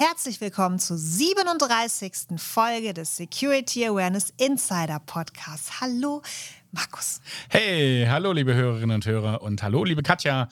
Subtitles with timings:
[0.00, 2.12] Herzlich willkommen zur 37.
[2.36, 5.80] Folge des Security Awareness Insider Podcasts.
[5.80, 6.22] Hallo,
[6.70, 7.20] Markus.
[7.48, 10.48] Hey, hallo, liebe Hörerinnen und Hörer und hallo, liebe Katja.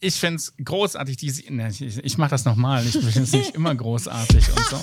[0.00, 1.42] Ich finde es großartig, diese.
[1.42, 2.82] Ich, ich mache das nochmal.
[2.86, 4.80] Ich finde es nicht immer großartig und so.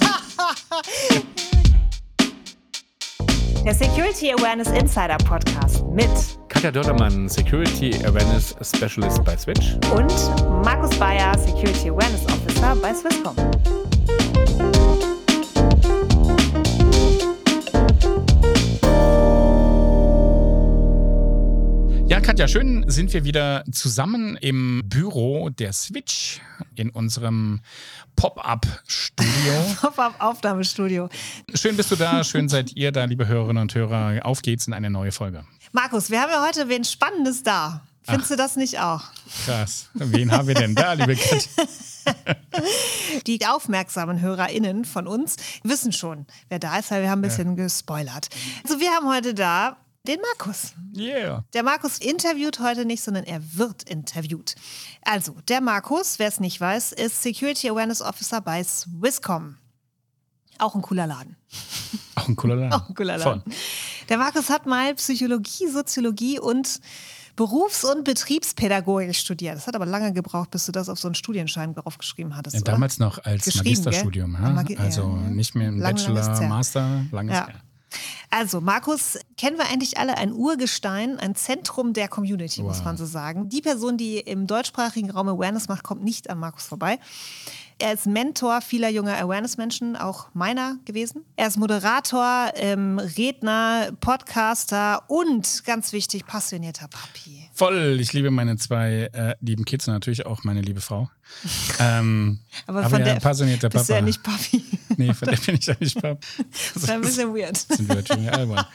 [3.66, 6.12] Der Security Awareness Insider Podcast mit
[6.50, 9.74] Katja Dördermann, Security Awareness Specialist bei Switch.
[9.92, 10.14] Und
[10.64, 13.36] Markus Bayer, Security Awareness Officer bei Swisscom.
[22.07, 26.39] Ja, Katja, schön sind wir wieder zusammen im Büro der Switch
[26.75, 27.61] in unserem
[28.15, 29.54] Pop-up-Studio.
[29.81, 31.09] Pop-up-Aufnahmestudio.
[31.55, 34.23] Schön bist du da, schön seid ihr da, liebe Hörerinnen und Hörer.
[34.23, 35.45] Auf geht's in eine neue Folge.
[35.72, 37.81] Markus, wir haben ja heute wen Spannendes da.
[38.03, 39.02] Findest Ach, du das nicht auch?
[39.45, 39.89] Krass.
[39.95, 41.66] Wen haben wir denn da, liebe Katja?
[43.25, 47.58] Die aufmerksamen HörerInnen von uns wissen schon, wer da ist, weil wir haben ein bisschen
[47.58, 47.64] ja.
[47.64, 48.30] gespoilert.
[48.64, 50.73] Also wir haben heute da den Markus.
[50.95, 51.44] Yeah.
[51.53, 54.56] Der Markus interviewt heute nicht, sondern er wird interviewt.
[55.03, 59.58] Also, der Markus, wer es nicht weiß, ist Security Awareness Officer bei Swisscom.
[60.58, 61.36] Auch ein cooler Laden.
[62.16, 62.73] Auch ein cooler Laden.
[62.73, 63.42] Auch ein cooler Laden.
[63.42, 63.53] Voll.
[64.09, 66.80] Der Markus hat mal Psychologie, Soziologie und
[67.36, 69.58] Berufs- und Betriebspädagogik studiert.
[69.58, 72.56] Das hat aber lange gebraucht, bis du das auf so einen Studienschein draufgeschrieben hattest.
[72.56, 74.64] Ja, damals noch als Magisterstudium, ja?
[74.78, 77.47] also nicht mehr im Bachelor, Master, langes ja.
[77.50, 77.59] Jahr.
[78.30, 82.70] Also, Markus kennen wir eigentlich alle ein Urgestein, ein Zentrum der Community, wow.
[82.70, 83.50] muss man so sagen.
[83.50, 87.00] Die Person, die im deutschsprachigen Raum Awareness macht, kommt nicht an Markus vorbei.
[87.78, 91.26] Er ist Mentor vieler junger Awareness-Menschen, auch meiner gewesen.
[91.36, 97.50] Er ist Moderator, ähm, Redner, Podcaster und ganz wichtig, passionierter Papi.
[97.54, 101.09] Voll, ich liebe meine zwei äh, lieben Kids und natürlich auch meine liebe Frau.
[101.80, 104.00] ähm, aber, aber von ja, der passionierter bist Papa.
[104.00, 104.64] ja nicht Papi.
[104.98, 106.26] Nee, von der bin ich ja nicht Papi.
[106.74, 107.58] Das ist ein bisschen weird.
[107.58, 108.66] Sind wir schon albern.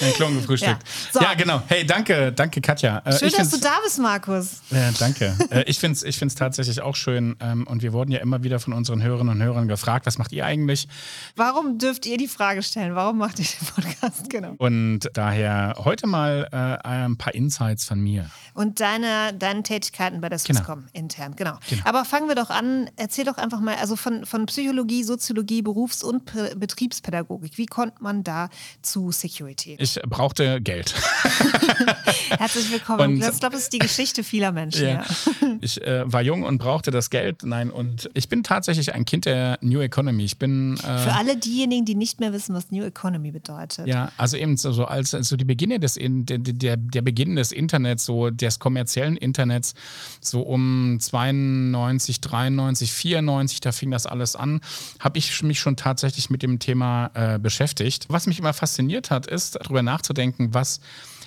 [0.00, 0.82] Ein Klon gefrühstückt.
[0.82, 1.12] Ja.
[1.12, 1.20] So.
[1.20, 1.62] ja, genau.
[1.66, 3.02] Hey, danke, danke Katja.
[3.04, 4.60] Äh, schön, dass du da bist, Markus.
[4.70, 5.36] Ja, danke.
[5.50, 8.42] äh, ich finde es ich find's tatsächlich auch schön ähm, und wir wurden ja immer
[8.42, 10.88] wieder von unseren Hörerinnen und Hörern gefragt, was macht ihr eigentlich?
[11.36, 12.94] Warum dürft ihr die Frage stellen?
[12.94, 14.30] Warum macht ihr den Podcast?
[14.30, 14.54] Genau.
[14.58, 18.30] Und daher heute mal äh, ein paar Insights von mir.
[18.54, 20.58] Und deine, deine Tätigkeiten bei der genau.
[20.58, 20.90] Swisscom genau.
[20.92, 21.58] intern, genau.
[21.68, 21.82] genau.
[21.84, 22.90] Aber fangen wir doch an.
[22.96, 27.58] Erzähl doch einfach mal, also von, von Psychologie, Soziologie, Berufs- und P Betriebspädagogik.
[27.58, 28.48] Wie kommt man da
[28.82, 29.76] zu Security?
[29.78, 30.94] Ich brauchte Geld.
[32.30, 33.00] Herzlich willkommen.
[33.00, 34.86] Und, ich glaube, das ist die Geschichte vieler Menschen.
[34.86, 34.98] Ja.
[34.98, 35.04] Ja.
[35.60, 37.42] Ich äh, war jung und brauchte das Geld.
[37.42, 40.24] Nein, und ich bin tatsächlich ein Kind der New Economy.
[40.24, 40.76] Ich bin.
[40.76, 43.86] Äh, Für alle diejenigen, die nicht mehr wissen, was New Economy bedeutet.
[43.86, 48.04] Ja, also eben so als so die Beginne des der, der, der Beginn des Internets,
[48.04, 49.74] so des kommerziellen Internets,
[50.20, 54.60] so um 92, 93, 94, da fing das alles an,
[55.00, 58.06] habe ich mich schon tatsächlich mit dem Thema äh, beschäftigt.
[58.08, 60.80] Was mich immer fasziniert hat, ist darüber nachzudenken, was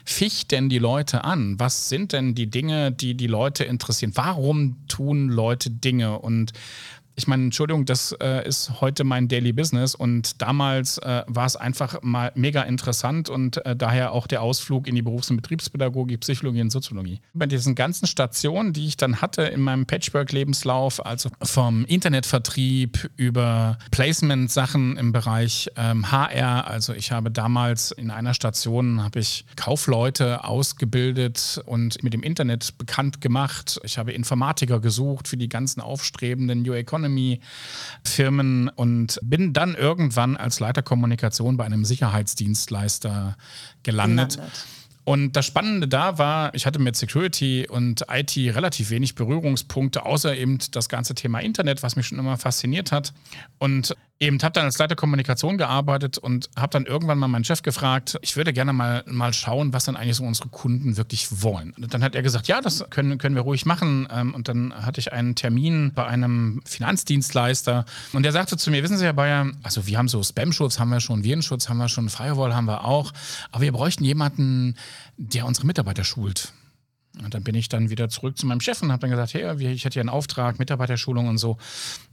[0.05, 1.59] ficht denn die Leute an?
[1.59, 4.13] Was sind denn die Dinge, die die Leute interessieren?
[4.15, 6.19] Warum tun Leute Dinge?
[6.19, 6.53] Und
[7.15, 11.55] ich meine, Entschuldigung, das äh, ist heute mein Daily Business und damals äh, war es
[11.55, 16.21] einfach mal mega interessant und äh, daher auch der Ausflug in die Berufs- und Betriebspädagogik,
[16.21, 17.19] Psychologie und Soziologie.
[17.33, 23.77] Bei diesen ganzen Stationen, die ich dann hatte in meinem Patchwork-Lebenslauf, also vom Internetvertrieb über
[23.91, 30.43] Placement-Sachen im Bereich ähm, HR, also ich habe damals in einer Station habe ich Kaufleute
[30.43, 33.79] ausgebildet und mit dem Internet bekannt gemacht.
[33.83, 40.37] Ich habe Informatiker gesucht für die ganzen aufstrebenden New Economy Economy-Firmen und bin dann irgendwann
[40.37, 43.37] als Leiter Kommunikation bei einem Sicherheitsdienstleister
[43.83, 44.35] gelandet.
[44.35, 44.65] gelandet.
[45.03, 50.37] Und das Spannende da war, ich hatte mit Security und IT relativ wenig Berührungspunkte, außer
[50.37, 53.11] eben das ganze Thema Internet, was mich schon immer fasziniert hat.
[53.57, 57.63] Und eben habe dann als Leiter Kommunikation gearbeitet und habe dann irgendwann mal meinen Chef
[57.63, 61.73] gefragt, ich würde gerne mal, mal schauen, was dann eigentlich so unsere Kunden wirklich wollen.
[61.73, 64.07] Und dann hat er gesagt, ja, das können, können wir ruhig machen.
[64.11, 68.83] Ähm, und dann hatte ich einen Termin bei einem Finanzdienstleister und der sagte zu mir,
[68.83, 71.89] wissen Sie, Herr Bayer, also wir haben so Spam-Schutz, haben wir schon, Virenschutz haben wir
[71.89, 73.11] schon, Firewall haben wir auch,
[73.51, 74.75] aber wir bräuchten jemanden,
[75.17, 76.53] der unsere Mitarbeiter schult.
[77.23, 79.71] Und dann bin ich dann wieder zurück zu meinem Chef und habe dann gesagt, hey,
[79.71, 81.57] ich hätte hier einen Auftrag, Mitarbeiterschulung und so.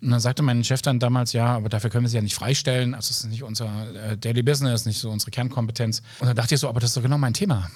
[0.00, 2.34] Und dann sagte mein Chef dann damals, ja, aber dafür können wir sie ja nicht
[2.34, 2.94] freistellen.
[2.94, 6.02] Also es ist nicht unser äh, Daily Business, nicht so unsere Kernkompetenz.
[6.20, 7.70] Und dann dachte ich so, aber das ist doch genau mein Thema.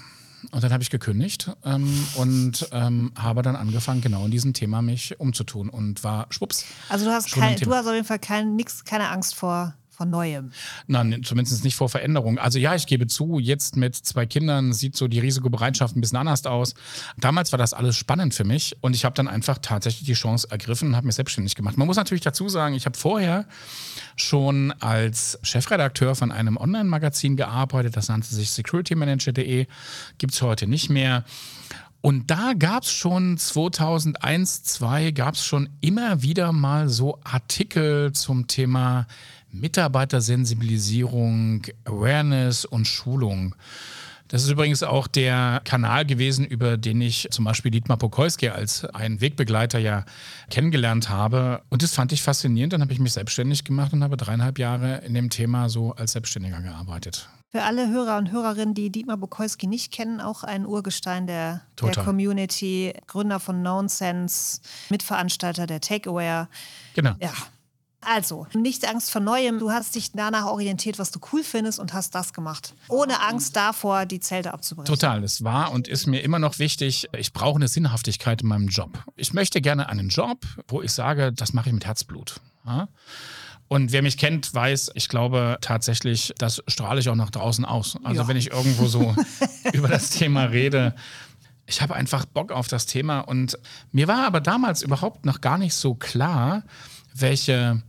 [0.50, 4.82] Und dann habe ich gekündigt ähm, und ähm, habe dann angefangen, genau in diesem Thema
[4.82, 6.64] mich umzutun und war schwupps.
[6.88, 10.08] Also du hast, kein, du hast auf jeden Fall kein, nix, keine Angst vor von
[10.10, 10.52] Neuem.
[10.86, 12.38] Nein, zumindest nicht vor Veränderung.
[12.38, 16.18] Also ja, ich gebe zu, jetzt mit zwei Kindern sieht so die Risikobereitschaft ein bisschen
[16.18, 16.74] anders aus.
[17.18, 20.48] Damals war das alles spannend für mich und ich habe dann einfach tatsächlich die Chance
[20.50, 21.76] ergriffen und habe mich selbstständig gemacht.
[21.76, 23.46] Man muss natürlich dazu sagen, ich habe vorher
[24.16, 29.66] schon als Chefredakteur von einem Online-Magazin gearbeitet, das nannte sich securitymanager.de,
[30.16, 31.24] gibt es heute nicht mehr.
[32.02, 38.12] Und da gab es schon 2001, 2002, gab es schon immer wieder mal so Artikel
[38.12, 39.06] zum Thema
[39.52, 43.54] Mitarbeitersensibilisierung, Awareness und Schulung.
[44.32, 48.82] Das ist übrigens auch der Kanal gewesen, über den ich zum Beispiel Dietmar Pokolski als
[48.86, 50.06] einen Wegbegleiter ja
[50.48, 51.60] kennengelernt habe.
[51.68, 52.72] Und das fand ich faszinierend.
[52.72, 56.12] Dann habe ich mich selbstständig gemacht und habe dreieinhalb Jahre in dem Thema so als
[56.12, 57.28] Selbstständiger gearbeitet.
[57.50, 62.02] Für alle Hörer und Hörerinnen, die Dietmar Bukolski nicht kennen, auch ein Urgestein der, der
[62.02, 66.46] Community, Gründer von Nonsense, Mitveranstalter der Takeaway.
[66.94, 67.12] Genau.
[67.20, 67.34] Ja.
[68.04, 69.58] Also, nicht Angst vor Neuem.
[69.58, 72.74] Du hast dich danach orientiert, was du cool findest und hast das gemacht.
[72.88, 74.92] Ohne Angst davor, die Zelte abzubrechen.
[74.92, 75.22] Total.
[75.22, 77.08] Es war und ist mir immer noch wichtig.
[77.16, 78.90] Ich brauche eine Sinnhaftigkeit in meinem Job.
[79.16, 82.40] Ich möchte gerne einen Job, wo ich sage, das mache ich mit Herzblut.
[82.66, 82.88] Ja?
[83.68, 87.96] Und wer mich kennt, weiß, ich glaube tatsächlich, das strahle ich auch nach draußen aus.
[88.04, 88.28] Also ja.
[88.28, 89.14] wenn ich irgendwo so
[89.72, 90.94] über das Thema rede,
[91.66, 93.20] ich habe einfach Bock auf das Thema.
[93.20, 93.58] Und
[93.92, 96.64] mir war aber damals überhaupt noch gar nicht so klar,
[97.14, 97.82] welche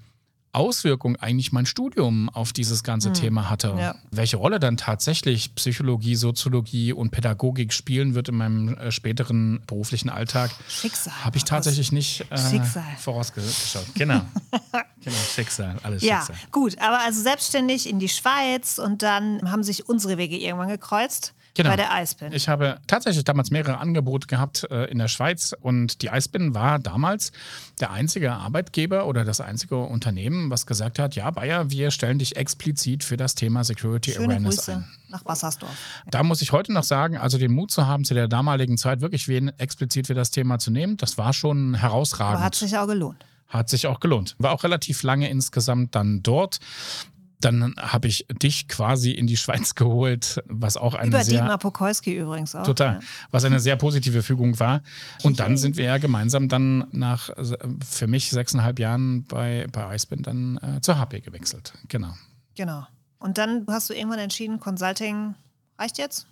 [0.54, 3.14] Auswirkung eigentlich mein Studium auf dieses ganze hm.
[3.16, 3.76] Thema hatte.
[3.78, 3.96] Ja.
[4.12, 10.10] Welche Rolle dann tatsächlich Psychologie, Soziologie und Pädagogik spielen wird in meinem äh, späteren beruflichen
[10.10, 11.14] Alltag, Schicksal.
[11.26, 12.62] habe ich tatsächlich nicht äh,
[13.00, 13.86] vorausgeschaut.
[13.96, 14.22] Genau.
[15.04, 16.36] genau, Schicksal, alles ja, Schicksal.
[16.52, 21.34] Gut, aber also selbstständig in die Schweiz und dann haben sich unsere Wege irgendwann gekreuzt.
[21.56, 21.70] Genau.
[21.70, 22.34] Bei der Eisbin.
[22.34, 26.80] Ich habe tatsächlich damals mehrere Angebote gehabt äh, in der Schweiz und die Eisbin war
[26.80, 27.32] damals
[27.80, 32.38] der einzige Arbeitgeber oder das einzige Unternehmen, was gesagt hat, ja Bayer, wir stellen dich
[32.38, 34.88] explizit für das Thema Security Schöne Awareness Grüße ein.
[35.10, 35.72] nach Wassersdorf.
[36.10, 39.02] Da muss ich heute noch sagen, also den Mut zu haben, zu der damaligen Zeit
[39.02, 42.38] wirklich wen explizit für das Thema zu nehmen, das war schon herausragend.
[42.38, 43.24] Aber hat sich auch gelohnt.
[43.48, 44.36] Hat sich auch gelohnt.
[44.40, 46.60] War auch relativ lange insgesamt dann dort.
[47.44, 51.40] Dann habe ich dich quasi in die Schweiz geholt, was auch eine Über sehr...
[51.40, 52.64] Dietmar Pokolski übrigens auch.
[52.64, 52.96] Total.
[52.96, 53.00] Ja.
[53.32, 54.82] Was eine sehr positive Fügung war.
[55.24, 57.30] Und dann sind wir ja gemeinsam dann nach
[57.88, 61.74] für mich sechseinhalb Jahren bei, bei Icebind dann äh, zur HP gewechselt.
[61.88, 62.14] Genau.
[62.56, 62.86] Genau.
[63.20, 65.36] Und dann hast du irgendwann entschieden, Consulting
[65.78, 66.28] reicht jetzt?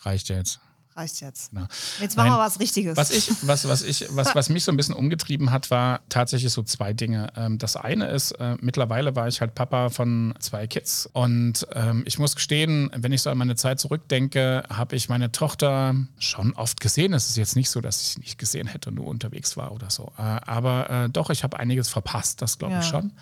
[0.00, 0.60] Reicht jetzt
[0.96, 1.52] reicht jetzt.
[1.52, 1.66] Ja.
[2.00, 2.96] Jetzt machen Nein, wir was Richtiges.
[2.96, 6.52] Was, ich, was, was, ich, was, was mich so ein bisschen umgetrieben hat, war tatsächlich
[6.52, 7.32] so zwei Dinge.
[7.36, 12.04] Ähm, das eine ist, äh, mittlerweile war ich halt Papa von zwei Kids und ähm,
[12.06, 16.54] ich muss gestehen, wenn ich so an meine Zeit zurückdenke, habe ich meine Tochter schon
[16.54, 17.12] oft gesehen.
[17.12, 19.72] Es ist jetzt nicht so, dass ich sie nicht gesehen hätte und nur unterwegs war
[19.72, 20.12] oder so.
[20.18, 22.80] Äh, aber äh, doch, ich habe einiges verpasst, das glaube ja.
[22.80, 23.12] ich schon.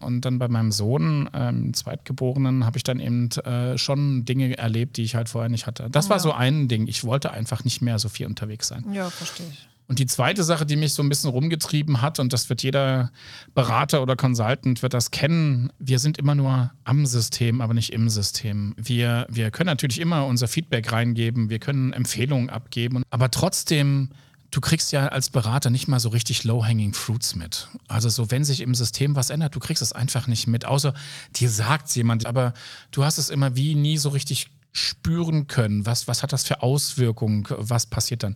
[0.00, 4.96] Und dann bei meinem Sohn, ähm, Zweitgeborenen, habe ich dann eben äh, schon Dinge erlebt,
[4.96, 5.88] die ich halt vorher nicht hatte.
[5.90, 6.10] Das ja.
[6.10, 6.86] war so ein Ding.
[6.86, 8.84] Ich wollte wollte einfach nicht mehr so viel unterwegs sein.
[8.92, 9.66] Ja, verstehe ich.
[9.88, 13.10] Und die zweite Sache, die mich so ein bisschen rumgetrieben hat, und das wird jeder
[13.54, 18.10] Berater oder Consultant wird das kennen, wir sind immer nur am System, aber nicht im
[18.10, 18.74] System.
[18.76, 24.10] Wir, wir können natürlich immer unser Feedback reingeben, wir können Empfehlungen abgeben, aber trotzdem
[24.50, 27.68] du kriegst ja als Berater nicht mal so richtig low-hanging fruits mit.
[27.88, 30.94] Also so, wenn sich im System was ändert, du kriegst es einfach nicht mit, außer
[31.34, 32.54] dir sagt jemand, aber
[32.90, 35.86] du hast es immer wie nie so richtig spüren können.
[35.86, 37.44] Was, was hat das für Auswirkungen?
[37.48, 38.34] Was passiert dann?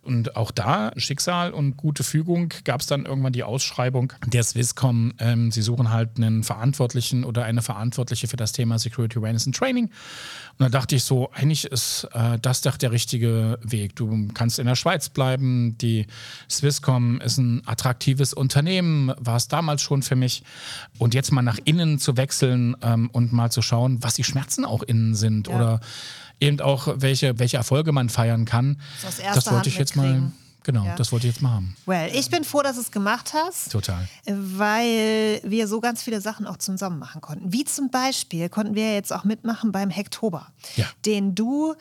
[0.00, 5.14] Und auch da, Schicksal und gute Fügung, gab es dann irgendwann die Ausschreibung der Swisscom.
[5.18, 9.56] Ähm, sie suchen halt einen Verantwortlichen oder eine Verantwortliche für das Thema Security Awareness and
[9.56, 9.84] Training.
[9.84, 13.96] Und da dachte ich so, eigentlich ist äh, das doch der richtige Weg.
[13.96, 15.76] Du kannst in der Schweiz bleiben.
[15.78, 16.06] Die
[16.50, 20.44] Swisscom ist ein attraktives Unternehmen, war es damals schon für mich.
[20.98, 24.64] Und jetzt mal nach innen zu wechseln ähm, und mal zu schauen, was die Schmerzen
[24.66, 25.56] auch innen sind ja.
[25.56, 25.73] oder
[26.40, 28.80] eben auch, welche, welche Erfolge man feiern kann.
[29.02, 30.32] Das, das wollte ich jetzt mal.
[30.64, 30.96] Genau, ja.
[30.96, 31.76] das wollte ich jetzt mal haben.
[31.84, 33.70] Well, ich bin froh, dass du es gemacht hast.
[33.70, 34.08] Total.
[34.24, 37.52] Weil wir so ganz viele Sachen auch zusammen machen konnten.
[37.52, 40.86] Wie zum Beispiel konnten wir jetzt auch mitmachen beim Hacktober, ja.
[41.04, 41.74] den du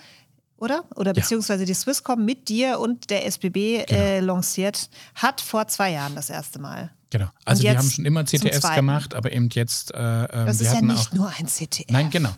[0.57, 0.85] oder?
[0.95, 4.01] Oder beziehungsweise die Swisscom mit dir und der SBB genau.
[4.01, 6.91] äh, lanciert hat vor zwei Jahren das erste Mal.
[7.09, 7.27] Genau.
[7.45, 9.93] Also wir haben schon immer CTS gemacht, aber eben jetzt.
[9.93, 11.85] Äh, ähm, das ist ja nicht nur ein CTS.
[11.89, 12.31] Nein, genau.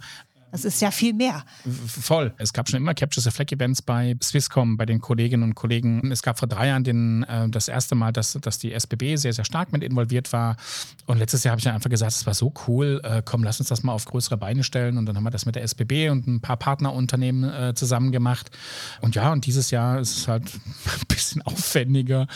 [0.56, 1.44] Das ist ja viel mehr.
[1.86, 2.34] Voll.
[2.38, 6.14] Es gab schon immer Capture the Flag Events bei Swisscom, bei den Kolleginnen und Kollegen.
[6.14, 9.34] Es gab vor drei Jahren den, äh, das erste Mal, dass, dass die SBB sehr,
[9.34, 10.56] sehr stark mit involviert war.
[11.08, 13.60] Und letztes Jahr habe ich dann einfach gesagt, es war so cool, äh, komm, lass
[13.60, 14.98] uns das mal auf größere Beine stellen.
[14.98, 18.50] Und dann haben wir das mit der SBB und ein paar Partnerunternehmen äh, zusammen gemacht.
[19.02, 20.46] Und ja, und dieses Jahr ist es halt
[20.86, 22.28] ein bisschen aufwendiger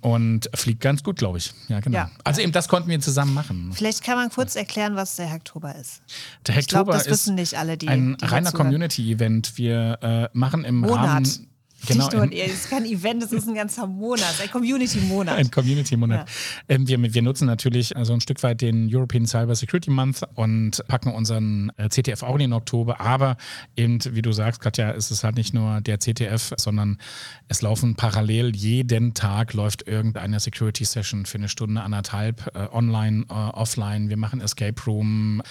[0.00, 1.52] und fliegt ganz gut, glaube ich.
[1.68, 1.98] Ja, genau.
[1.98, 2.10] Ja.
[2.24, 3.72] Also eben das konnten wir zusammen machen.
[3.74, 6.00] Vielleicht kann man kurz erklären, was der Hacktober ist.
[6.46, 7.88] Der Hacktober ich glaube, das wissen nicht alle, die.
[7.88, 9.56] Ein die reiner Community-Event.
[9.56, 10.98] Wir äh, machen im Monat.
[10.98, 11.48] Rahmen
[11.86, 12.04] Genau.
[12.04, 15.36] Nicht nur, es ist kein Event, es ist ein ganzer Monat, ein Community-Monat.
[15.36, 16.28] Ein Community-Monat.
[16.28, 16.74] Ja.
[16.74, 20.22] Ähm, wir, wir, nutzen natürlich so also ein Stück weit den European Cyber Security Month
[20.34, 23.00] und packen unseren äh, CTF auch in den Oktober.
[23.00, 23.36] Aber
[23.76, 26.98] eben, wie du sagst, Katja, ist es halt nicht nur der CTF, sondern
[27.46, 33.32] es laufen parallel jeden Tag läuft irgendeine Security-Session für eine Stunde, anderthalb, äh, online, äh,
[33.32, 34.08] offline.
[34.08, 35.42] Wir machen Escape Room.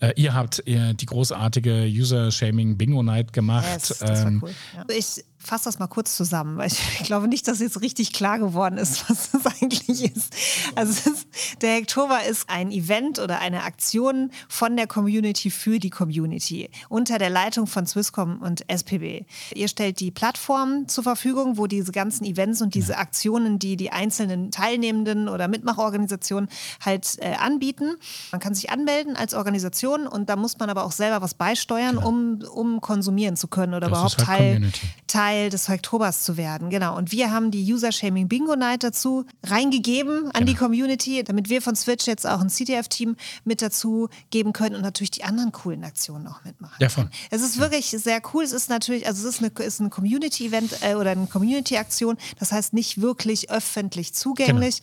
[0.00, 3.66] Äh, ihr habt ihr die großartige User-Shaming Bingo Night gemacht.
[3.72, 4.54] Yes, das war ähm, cool.
[4.74, 4.84] Ja.
[4.88, 8.78] Ich fasse das mal kurz zusammen, weil ich glaube nicht, dass jetzt richtig klar geworden
[8.78, 10.34] ist, was das eigentlich ist.
[10.74, 11.28] Also ist,
[11.60, 17.18] der Hacktober ist ein Event oder eine Aktion von der Community für die Community unter
[17.18, 19.24] der Leitung von Swisscom und SPB.
[19.54, 23.90] Ihr stellt die Plattform zur Verfügung, wo diese ganzen Events und diese Aktionen, die die
[23.92, 26.48] einzelnen Teilnehmenden oder Mitmachorganisationen
[26.84, 27.96] halt äh, anbieten.
[28.32, 31.98] Man kann sich anmelden als Organisation und da muss man aber auch selber was beisteuern,
[31.98, 34.72] um, um konsumieren zu können oder das überhaupt halt Teil,
[35.06, 36.70] Teil Teil des Oktobers zu werden.
[36.70, 36.96] Genau.
[36.96, 40.46] Und wir haben die User Shaming Bingo Night dazu reingegeben an genau.
[40.46, 44.82] die Community, damit wir von Switch jetzt auch ein CTF-Team mit dazu geben können und
[44.82, 46.76] natürlich die anderen coolen Aktionen auch mitmachen.
[46.80, 47.10] Ja, voll.
[47.30, 48.44] Es ist wirklich sehr cool.
[48.44, 52.16] Es ist natürlich, also es ist, eine, ist ein Community-Event äh, oder eine Community-Aktion.
[52.38, 54.80] Das heißt nicht wirklich öffentlich zugänglich,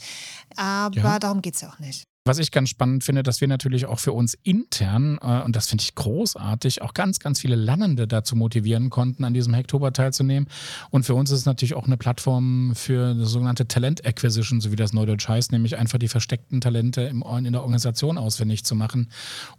[0.50, 0.62] genau.
[0.62, 1.20] aber ja.
[1.20, 2.04] darum geht es ja auch nicht.
[2.26, 5.68] Was ich ganz spannend finde, dass wir natürlich auch für uns intern, äh, und das
[5.68, 10.48] finde ich großartig, auch ganz, ganz viele Lernende dazu motivieren konnten, an diesem Hacktober teilzunehmen.
[10.90, 14.72] Und für uns ist es natürlich auch eine Plattform für eine sogenannte Talent Acquisition, so
[14.72, 18.74] wie das Neudeutsch heißt, nämlich einfach die versteckten Talente im, in der Organisation ausfindig zu
[18.74, 19.10] machen,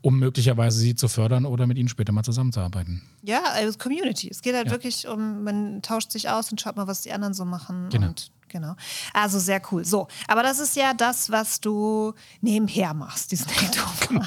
[0.00, 3.02] um möglicherweise sie zu fördern oder mit ihnen später mal zusammenzuarbeiten.
[3.23, 4.30] Ja, also Community.
[4.30, 4.73] Es geht halt ja.
[4.73, 7.90] wirklich um, man tauscht sich aus und schaut mal, was die anderen so machen.
[7.90, 8.06] Genau.
[8.06, 8.77] Und Genau.
[9.13, 9.85] Also sehr cool.
[9.85, 13.49] So, aber das ist ja das, was du nebenher machst, diesen
[14.09, 14.25] Genau,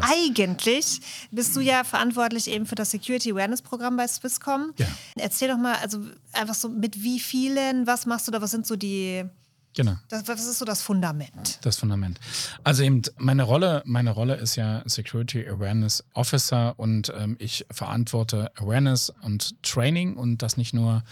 [0.00, 4.72] Eigentlich bist du ja verantwortlich eben für das Security Awareness Programm bei Swisscom.
[4.76, 4.86] Ja.
[5.14, 6.00] Erzähl doch mal, also
[6.32, 9.24] einfach so mit wie vielen, was machst du da, was sind so die
[9.74, 9.96] Genau.
[10.08, 11.58] Das, was ist so das Fundament?
[11.62, 12.20] Das Fundament.
[12.62, 18.52] Also eben meine Rolle, meine Rolle ist ja Security Awareness Officer und ähm, ich verantworte
[18.56, 21.02] Awareness und Training und das nicht nur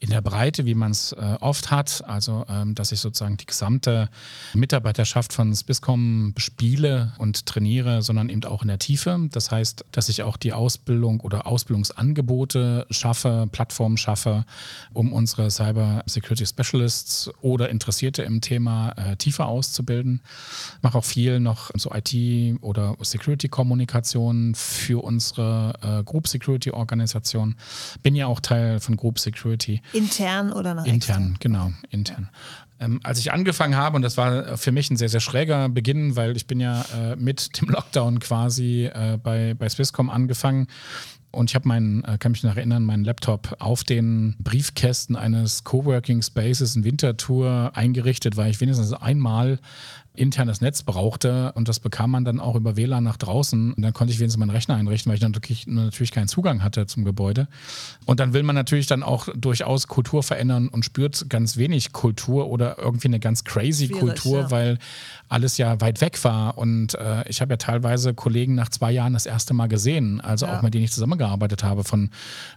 [0.00, 3.46] in der Breite, wie man es äh, oft hat, also ähm, dass ich sozusagen die
[3.46, 4.08] gesamte
[4.54, 9.28] Mitarbeiterschaft von Swisscom spiele und trainiere, sondern eben auch in der Tiefe.
[9.32, 14.44] Das heißt, dass ich auch die Ausbildung oder Ausbildungsangebote schaffe, Plattformen schaffe,
[14.92, 20.20] um unsere Cyber Security Specialists oder Interessierte im Thema äh, tiefer auszubilden.
[20.76, 26.70] Ich mache auch viel noch so IT oder Security Kommunikation für unsere äh, Group Security
[26.70, 27.56] Organisation.
[28.04, 29.82] Bin ja auch Teil von Group Security.
[29.92, 31.36] Intern oder nach Intern, extern?
[31.40, 32.28] genau, intern.
[32.78, 36.14] Ähm, als ich angefangen habe, und das war für mich ein sehr, sehr schräger Beginn,
[36.14, 40.68] weil ich bin ja äh, mit dem Lockdown quasi äh, bei, bei Swisscom angefangen.
[41.30, 45.64] Und ich habe meinen, äh, kann mich noch erinnern, meinen Laptop auf den Briefkästen eines
[45.64, 49.58] Coworking Spaces in Winterthur eingerichtet, weil ich wenigstens einmal
[50.18, 53.72] internes Netz brauchte und das bekam man dann auch über WLAN nach draußen.
[53.72, 56.62] Und dann konnte ich wenigstens meinen Rechner einrichten, weil ich dann natürlich, natürlich keinen Zugang
[56.62, 57.48] hatte zum Gebäude.
[58.04, 62.48] Und dann will man natürlich dann auch durchaus Kultur verändern und spürt ganz wenig Kultur
[62.48, 64.50] oder irgendwie eine ganz crazy Schwierig, Kultur, ja.
[64.50, 64.78] weil
[65.28, 66.58] alles ja weit weg war.
[66.58, 70.46] Und äh, ich habe ja teilweise Kollegen nach zwei Jahren das erste Mal gesehen, also
[70.46, 70.58] ja.
[70.58, 72.10] auch mit denen ich zusammengearbeitet habe, von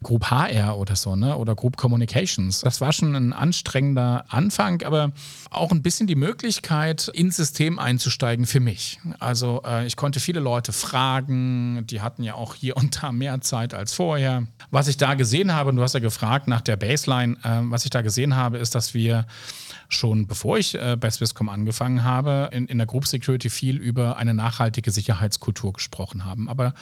[0.03, 1.37] Group HR oder so, ne?
[1.37, 2.61] Oder Group Communications.
[2.61, 5.11] Das war schon ein anstrengender Anfang, aber
[5.49, 8.99] auch ein bisschen die Möglichkeit, ins System einzusteigen für mich.
[9.19, 13.41] Also äh, ich konnte viele Leute fragen, die hatten ja auch hier und da mehr
[13.41, 14.47] Zeit als vorher.
[14.69, 17.85] Was ich da gesehen habe, und du hast ja gefragt nach der Baseline, äh, was
[17.85, 19.25] ich da gesehen habe, ist, dass wir
[19.89, 24.17] schon bevor ich äh, bei Swisscom angefangen habe, in, in der Group Security viel über
[24.17, 26.49] eine nachhaltige Sicherheitskultur gesprochen haben.
[26.49, 26.73] Aber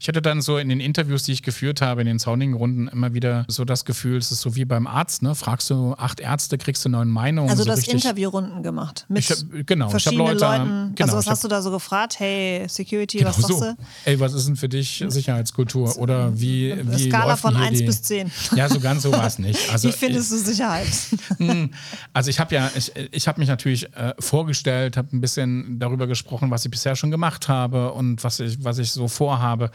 [0.00, 3.14] ich hatte dann so in den Interviews, die ich geführt habe, in den Sounding-Runden immer
[3.14, 5.34] wieder so das Gefühl, es ist so wie beim Arzt, ne?
[5.34, 7.50] Fragst du acht Ärzte, kriegst du neun Meinungen.
[7.50, 10.94] Also so das Interviewrunden gemacht mit hab, genau, verschiedenen Leute, Leuten.
[10.94, 12.18] Genau, also was hast du da so gefragt?
[12.18, 13.60] Hey, Security, genau was sagst so.
[13.60, 13.76] du?
[14.04, 15.96] Ey, was ist denn für dich Sicherheitskultur?
[15.98, 18.30] Oder wie, wie Skala von 1 die, bis 10.
[18.54, 19.56] Ja, so ganz so war es nicht.
[19.76, 20.86] Also, wie findest du Sicherheit?
[21.38, 21.70] Hm,
[22.14, 26.06] also ich habe ja, ich, ich habe mich natürlich äh, vorgestellt, habe ein bisschen darüber
[26.06, 29.70] gesprochen, was ich bisher schon gemacht habe und was ich, was ich so vorhabe.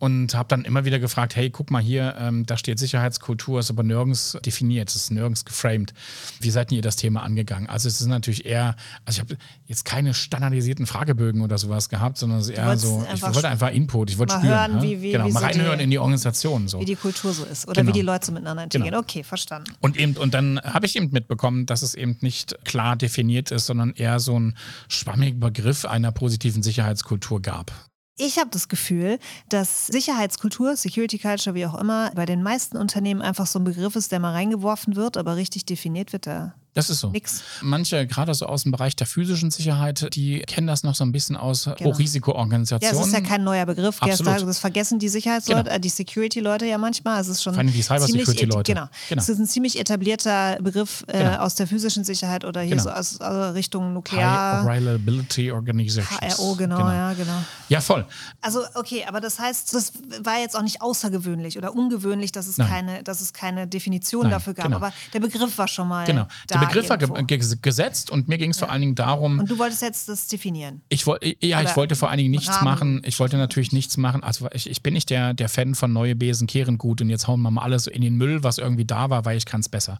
[0.00, 3.70] Und habe dann immer wieder gefragt, hey, guck mal hier, ähm, da steht Sicherheitskultur, ist
[3.70, 5.92] aber nirgends definiert, ist nirgends geframed.
[6.40, 7.68] Wie seid ihr das Thema angegangen?
[7.68, 12.16] Also es ist natürlich eher, also ich habe jetzt keine standardisierten Fragebögen oder sowas gehabt,
[12.16, 14.48] sondern es ist eher so, ich wollte einfach Input, ich wollte spüren.
[14.48, 16.66] Hören, wie, wie, genau, wie mal so reinhören die, in die Organisation.
[16.66, 16.80] So.
[16.80, 17.94] Wie die Kultur so ist oder genau.
[17.94, 18.92] wie die Leute so miteinander integrieren.
[18.92, 19.02] Genau.
[19.02, 19.70] Okay, verstanden.
[19.80, 23.66] Und eben, und dann habe ich eben mitbekommen, dass es eben nicht klar definiert ist,
[23.66, 24.56] sondern eher so ein
[24.88, 27.89] schwammiger Begriff einer positiven Sicherheitskultur gab.
[28.16, 33.22] Ich habe das Gefühl, dass Sicherheitskultur, Security Culture, wie auch immer, bei den meisten Unternehmen
[33.22, 36.88] einfach so ein Begriff ist, der mal reingeworfen wird, aber richtig definiert wird er das
[36.88, 37.10] ist so.
[37.10, 37.42] Nix.
[37.62, 41.10] Manche, gerade so aus dem Bereich der physischen Sicherheit, die kennen das noch so ein
[41.10, 41.90] bisschen aus genau.
[41.90, 42.94] Hochrisikoorganisationen.
[42.94, 44.00] Ja, das ist ja kein neuer Begriff.
[44.00, 44.42] Absolut.
[44.42, 45.76] Das vergessen die Sicherheitsleute, genau.
[45.76, 47.20] äh, die Security-Leute ja manchmal.
[47.20, 48.72] Es ist schon Vor allem die Cyber-Security-Leute.
[48.72, 48.88] Genau.
[49.08, 49.20] genau.
[49.20, 51.38] Es ist ein ziemlich etablierter Begriff äh, genau.
[51.38, 52.84] aus der physischen Sicherheit oder hier genau.
[52.84, 54.62] so aus, aus Richtung Nuklear.
[54.62, 56.38] High Reliability Organizations.
[56.38, 57.42] HRO, genau, genau, ja, genau.
[57.68, 58.06] Ja, voll.
[58.40, 62.56] Also, okay, aber das heißt, das war jetzt auch nicht außergewöhnlich oder ungewöhnlich, dass es,
[62.56, 64.66] keine, dass es keine Definition Nein, dafür gab.
[64.66, 64.76] Genau.
[64.76, 66.06] Aber der Begriff war schon mal.
[66.06, 66.26] Genau.
[66.48, 68.66] Der Begriff war gesetzt und mir ging es ja.
[68.66, 69.38] vor allen Dingen darum.
[69.40, 70.80] Und du wolltest jetzt das definieren?
[70.88, 72.64] Ich wollte, ja, Oder ich wollte vor allen Dingen nichts Rahmen.
[72.64, 73.02] machen.
[73.04, 74.22] Ich wollte natürlich nichts machen.
[74.22, 77.28] Also ich, ich bin nicht der, der Fan von neue Besen kehren gut und jetzt
[77.28, 79.68] hauen wir mal alles in den Müll, was irgendwie da war, weil ich kann es
[79.68, 79.98] besser.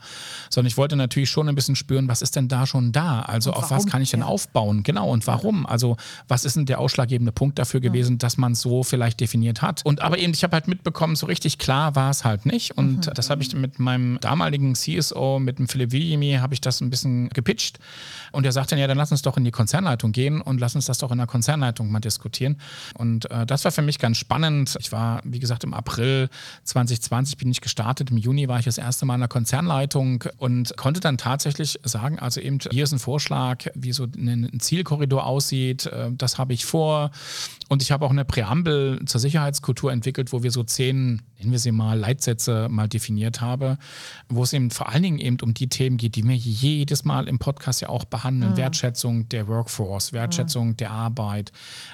[0.49, 3.23] Sondern ich wollte natürlich schon ein bisschen spüren, was ist denn da schon da?
[3.23, 4.26] Also auf was kann ich denn ja.
[4.26, 4.83] aufbauen?
[4.83, 5.11] Genau.
[5.11, 5.67] Und warum?
[5.67, 5.97] Also
[6.29, 9.85] was ist denn der ausschlaggebende Punkt dafür gewesen, dass man es so vielleicht definiert hat?
[9.85, 12.76] Und aber eben, ich habe halt mitbekommen, so richtig klar war es halt nicht.
[12.76, 13.14] Und mhm.
[13.14, 16.90] das habe ich mit meinem damaligen CSO, mit dem Philipp Williemi, habe ich das ein
[16.90, 17.78] bisschen gepitcht.
[18.33, 20.87] Und er sagte, ja, dann lass uns doch in die Konzernleitung gehen und lass uns
[20.87, 22.61] das doch in der Konzernleitung mal diskutieren.
[22.95, 24.76] Und äh, das war für mich ganz spannend.
[24.80, 26.28] Ich war, wie gesagt, im April
[26.64, 28.11] 2020 bin ich gestartet.
[28.11, 32.19] Im Juni war ich das erste Mal in der Konzernleitung und konnte dann tatsächlich sagen,
[32.19, 35.87] also eben, hier ist ein Vorschlag, wie so ein Zielkorridor aussieht.
[35.87, 37.11] Äh, das habe ich vor.
[37.69, 41.59] Und ich habe auch eine Präambel zur Sicherheitskultur entwickelt, wo wir so zehn, nennen wir
[41.59, 43.78] sie mal, Leitsätze mal definiert haben,
[44.28, 47.28] wo es eben vor allen Dingen eben um die Themen geht, die wir jedes Mal
[47.28, 48.52] im Podcast ja auch behandeln.
[48.52, 48.56] Mhm.
[48.56, 50.76] Wertschätzung der Workforce, Wertschätzung mhm.
[50.76, 51.52] der Arbeit,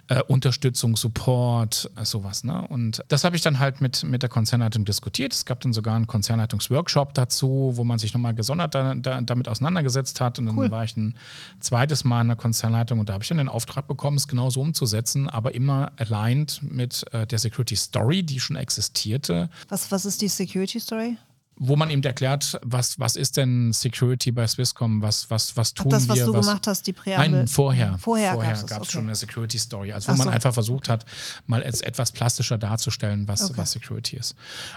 [0.08, 2.44] äh, Unterstützung, Support, äh, sowas.
[2.44, 2.66] Ne?
[2.68, 5.32] Und das habe ich dann halt mit, mit der Konzernleitung diskutiert.
[5.32, 9.48] Es gab dann sogar einen Konzernleitungsworkshop dazu, wo man sich nochmal gesondert da, da, damit
[9.48, 10.38] auseinandergesetzt hat.
[10.38, 10.70] Und dann cool.
[10.70, 11.14] war ich ein
[11.60, 14.60] zweites Mal in der Konzernleitung und da habe ich dann den Auftrag bekommen, es genauso
[14.60, 19.35] umzusetzen, aber immer aligned mit äh, der Security Story, die schon existierte.
[19.68, 21.16] Was, was ist die Security Story?
[21.58, 25.88] Wo man eben erklärt, was, was ist denn Security bei Swisscom, was, was, was tun
[25.88, 26.08] das, wir.
[26.08, 27.30] Das, was du was, gemacht hast, die Präambel?
[27.30, 27.96] Nein, vorher.
[27.98, 28.90] Vorher, vorher gab es okay.
[28.90, 29.92] schon eine Security Story.
[29.92, 30.32] Also wo Ach man so.
[30.32, 31.06] einfach versucht hat,
[31.46, 33.54] mal etwas plastischer darzustellen, was, okay.
[33.56, 34.34] was Security ist.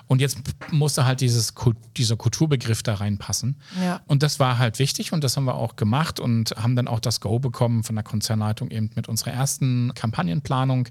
[0.07, 0.39] Und jetzt
[0.71, 1.53] musste halt dieses,
[1.97, 3.57] dieser Kulturbegriff da reinpassen.
[3.81, 3.99] Ja.
[4.07, 7.01] Und das war halt wichtig und das haben wir auch gemacht und haben dann auch
[7.01, 10.87] das Go bekommen von der Konzernleitung eben mit unserer ersten Kampagnenplanung.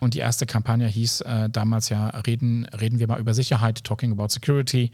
[0.00, 4.12] Und die erste Kampagne hieß äh, damals ja, reden, reden wir mal über Sicherheit, Talking
[4.12, 4.90] about Security.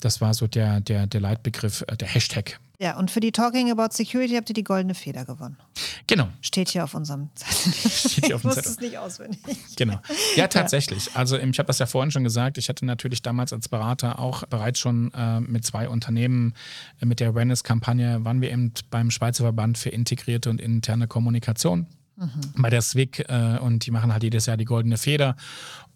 [0.00, 2.58] Das war so der, der, der Leitbegriff, äh, der Hashtag.
[2.80, 5.58] Ja, und für die Talking About Security habt ihr die goldene Feder gewonnen.
[6.06, 6.28] Genau.
[6.40, 7.90] Steht hier auf unserem Zettel.
[7.90, 8.72] Steht hier auf dem Zettel.
[8.72, 9.38] es nicht auswendig.
[9.76, 10.00] Genau.
[10.34, 11.14] Ja, tatsächlich.
[11.14, 12.56] Also ich habe das ja vorhin schon gesagt.
[12.56, 16.54] Ich hatte natürlich damals als Berater auch bereits schon äh, mit zwei Unternehmen
[17.02, 21.86] äh, mit der Awareness-Kampagne waren wir eben beim Schweizer Verband für integrierte und interne Kommunikation
[22.16, 22.30] mhm.
[22.56, 25.36] bei der SWIC äh, und die machen halt jedes Jahr die goldene Feder.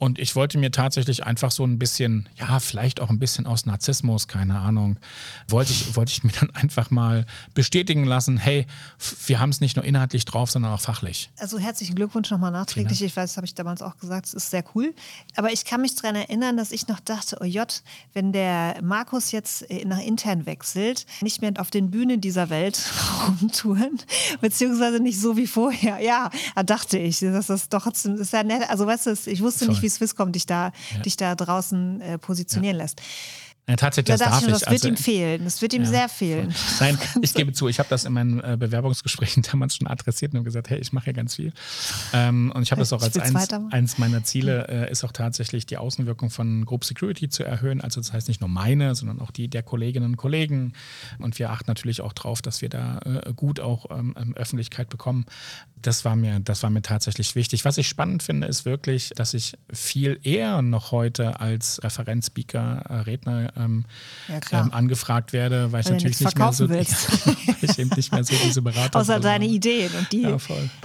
[0.04, 3.64] Und ich wollte mir tatsächlich einfach so ein bisschen, ja, vielleicht auch ein bisschen aus
[3.64, 4.98] Narzissmus, keine Ahnung,
[5.48, 8.66] wollte ich, wollte ich mir dann einfach mal bestätigen lassen, hey,
[9.26, 11.30] wir haben es nicht nur inhaltlich drauf, sondern auch fachlich.
[11.38, 13.00] Also herzlichen Glückwunsch nochmal nachträglich.
[13.00, 14.94] Ich weiß, das habe ich damals auch gesagt, es ist sehr cool.
[15.36, 19.32] Aber ich kann mich daran erinnern, dass ich noch dachte, oh J, wenn der Markus
[19.32, 22.78] jetzt äh, nach intern wechselt, nicht mehr auf den Bühnen dieser Welt
[23.40, 23.98] rumtouren,
[24.42, 26.00] beziehungsweise nicht so wie vorher.
[26.00, 26.30] Ja,
[26.66, 28.68] dachte ich, dass das doch trotzdem, ist ja nett.
[28.68, 29.74] Also weißt du, ich wusste Voll.
[29.74, 31.00] nicht, wie Swisscom dich da, ja.
[31.00, 32.82] dich da draußen äh, positionieren ja.
[32.82, 33.00] lässt.
[33.66, 34.52] Ja, tatsächlich, da das darf ich.
[34.52, 35.44] Das wird also, ihm fehlen.
[35.44, 36.54] Das wird ihm ja, sehr fehlen.
[36.80, 40.44] Nein, ich gebe zu, ich habe das in meinen äh, Bewerbungsgesprächen damals schon adressiert und
[40.44, 41.50] gesagt, hey, ich mache hier ganz viel.
[42.12, 45.64] Ähm, und ich habe das auch als eins, eins, meiner Ziele, äh, ist auch tatsächlich
[45.64, 47.80] die Außenwirkung von Group Security zu erhöhen.
[47.80, 50.74] Also das heißt nicht nur meine, sondern auch die der Kolleginnen und Kollegen.
[51.18, 54.90] Und wir achten natürlich auch darauf, dass wir da äh, gut auch ähm, ähm, Öffentlichkeit
[54.90, 55.24] bekommen.
[55.80, 57.64] Das war, mir, das war mir tatsächlich wichtig.
[57.64, 62.94] Was ich spannend finde, ist wirklich, dass ich viel eher noch heute als Referenzspeaker, äh,
[63.00, 63.84] Redner ähm,
[64.28, 66.68] ja, ähm, angefragt werde, weil, weil ich natürlich nicht mehr so
[67.62, 70.36] ich eben nicht mehr so diese Berater Außer deine Ideen und die, ja,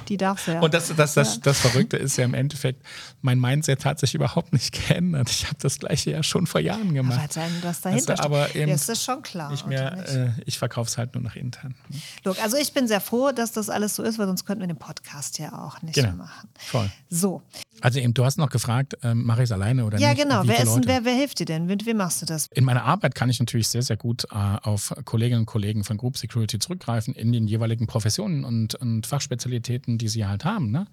[0.07, 0.59] die darfst du ja.
[0.59, 2.85] Und das, das, das, das Verrückte ist ja im Endeffekt,
[3.21, 5.29] mein Mindset hat sich überhaupt nicht geändert.
[5.29, 7.37] Ich habe das gleiche ja schon vor Jahren gemacht.
[7.37, 9.51] Aber was dahinter also, aber eben das ist schon klar.
[9.51, 10.07] Nicht mehr?
[10.07, 11.75] Äh, ich verkaufe es halt nur nach intern.
[12.23, 14.67] Look, also ich bin sehr froh, dass das alles so ist, weil sonst könnten wir
[14.67, 16.13] den Podcast ja auch nicht genau.
[16.13, 16.49] machen.
[16.57, 16.89] Voll.
[17.09, 17.41] So,
[17.81, 20.19] Also eben, du hast noch gefragt, ähm, mache ich es alleine oder ja, nicht?
[20.19, 20.41] Ja, genau.
[20.45, 21.65] Wer, ist, wer, wer hilft dir denn?
[21.65, 22.47] Mit wem machst du das?
[22.53, 25.97] In meiner Arbeit kann ich natürlich sehr, sehr gut äh, auf Kolleginnen und Kollegen von
[25.97, 30.71] Group Security zurückgreifen in den jeweiligen Professionen und, und Fachspezialitäten, die sie halt haben.
[30.71, 30.87] Ne?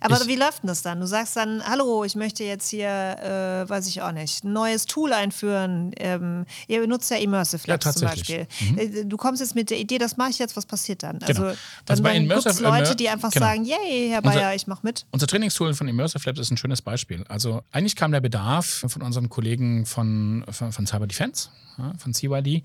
[0.00, 1.00] Aber ich, wie läuft denn das dann?
[1.00, 4.86] Du sagst dann, hallo, ich möchte jetzt hier, äh, weiß ich auch nicht, ein neues
[4.86, 5.92] Tool einführen.
[5.98, 8.46] Ähm, ihr benutzt ja Immersive Labs ja, zum Beispiel.
[8.60, 8.78] Mhm.
[8.78, 11.18] Äh, du kommst jetzt mit der Idee, das mache ich jetzt, was passiert dann?
[11.18, 11.28] Genau.
[11.28, 13.46] Also, also dann, dann gibt es Leute, die einfach genau.
[13.46, 15.06] sagen, yay, Herr Bayer, unser, ich mache mit.
[15.10, 17.24] Unser Trainingstool von Immersive Labs ist ein schönes Beispiel.
[17.28, 22.14] Also eigentlich kam der Bedarf von unseren Kollegen von, von, von Cyber Defense, ja, von
[22.14, 22.62] CYD.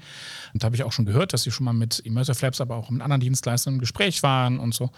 [0.54, 2.76] Und da habe ich auch schon gehört, dass sie schon mal mit Immersive Labs, aber
[2.76, 4.92] auch mit anderen Dienstleistern im Gespräch waren und so.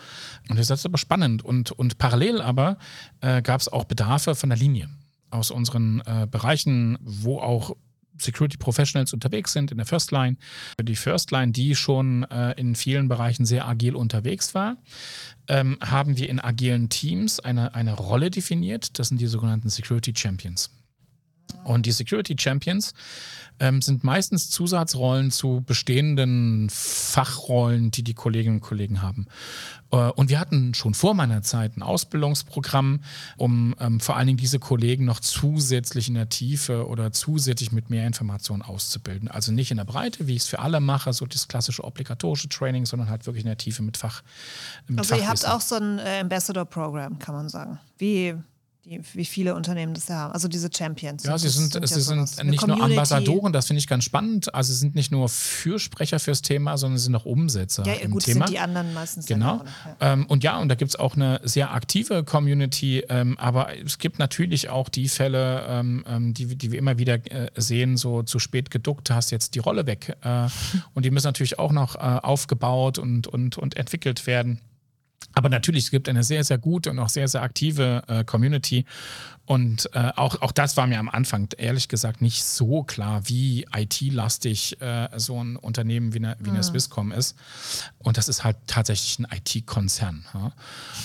[0.50, 1.44] Und das ist aber spannend.
[1.44, 2.78] Und, und parallel aber
[3.22, 4.90] äh, gab es auch Bedarfe von der Linie
[5.30, 7.76] aus unseren äh, Bereichen, wo auch
[8.18, 10.38] Security Professionals unterwegs sind in der First Line.
[10.82, 14.78] Die First Line, die schon äh, in vielen Bereichen sehr agil unterwegs war,
[15.48, 18.98] ähm, haben wir in agilen Teams eine, eine Rolle definiert.
[19.00, 20.70] Das sind die sogenannten Security Champions.
[21.64, 22.94] Und die Security Champions
[23.60, 29.28] ähm, sind meistens Zusatzrollen zu bestehenden Fachrollen, die die Kolleginnen und Kollegen haben.
[29.92, 33.02] Äh, und wir hatten schon vor meiner Zeit ein Ausbildungsprogramm,
[33.38, 37.90] um ähm, vor allen Dingen diese Kollegen noch zusätzlich in der Tiefe oder zusätzlich mit
[37.90, 39.30] mehr Informationen auszubilden.
[39.30, 42.50] Also nicht in der Breite, wie ich es für alle mache, so das klassische obligatorische
[42.50, 44.24] Training, sondern halt wirklich in der Tiefe mit Fach.
[44.88, 47.80] Mit also ihr habt auch so ein äh, Ambassador-Programm, kann man sagen.
[47.98, 48.36] Wie
[48.86, 50.34] die, wie viele Unternehmen das ja haben.
[50.34, 51.24] Also diese Champions.
[51.24, 54.54] Ja, sie sind, sind, sie ja sind nicht nur Ambassadoren, das finde ich ganz spannend.
[54.54, 58.12] Also sie sind nicht nur Fürsprecher fürs Thema, sondern sie sind auch Umsetzer ja, im
[58.12, 58.46] gut, Thema.
[58.46, 59.26] sind die anderen meistens.
[59.26, 59.56] Genau.
[59.56, 59.66] Auch,
[60.00, 60.14] ja.
[60.14, 63.98] Ähm, und ja, und da gibt es auch eine sehr aktive Community, ähm, aber es
[63.98, 68.40] gibt natürlich auch die Fälle, ähm die, die wir immer wieder äh, sehen, so zu
[68.40, 70.16] spät geduckt, hast jetzt die Rolle weg.
[70.22, 70.48] Äh,
[70.94, 74.62] und die müssen natürlich auch noch äh, aufgebaut und, und, und entwickelt werden.
[75.36, 78.86] Aber natürlich, es gibt eine sehr, sehr gute und auch sehr, sehr aktive äh, Community.
[79.46, 83.68] Und äh, auch, auch das war mir am Anfang ehrlich gesagt nicht so klar, wie
[83.76, 86.64] IT-lastig äh, so ein Unternehmen wie eine, wie eine mhm.
[86.64, 87.36] Swisscom ist.
[88.00, 90.26] Und das ist halt tatsächlich ein IT-Konzern.
[90.34, 90.52] Ja?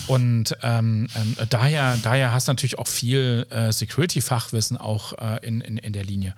[0.07, 5.61] Und ähm, ähm, daher, daher hast du natürlich auch viel äh, Security-Fachwissen auch äh, in,
[5.61, 6.35] in, in der Linie.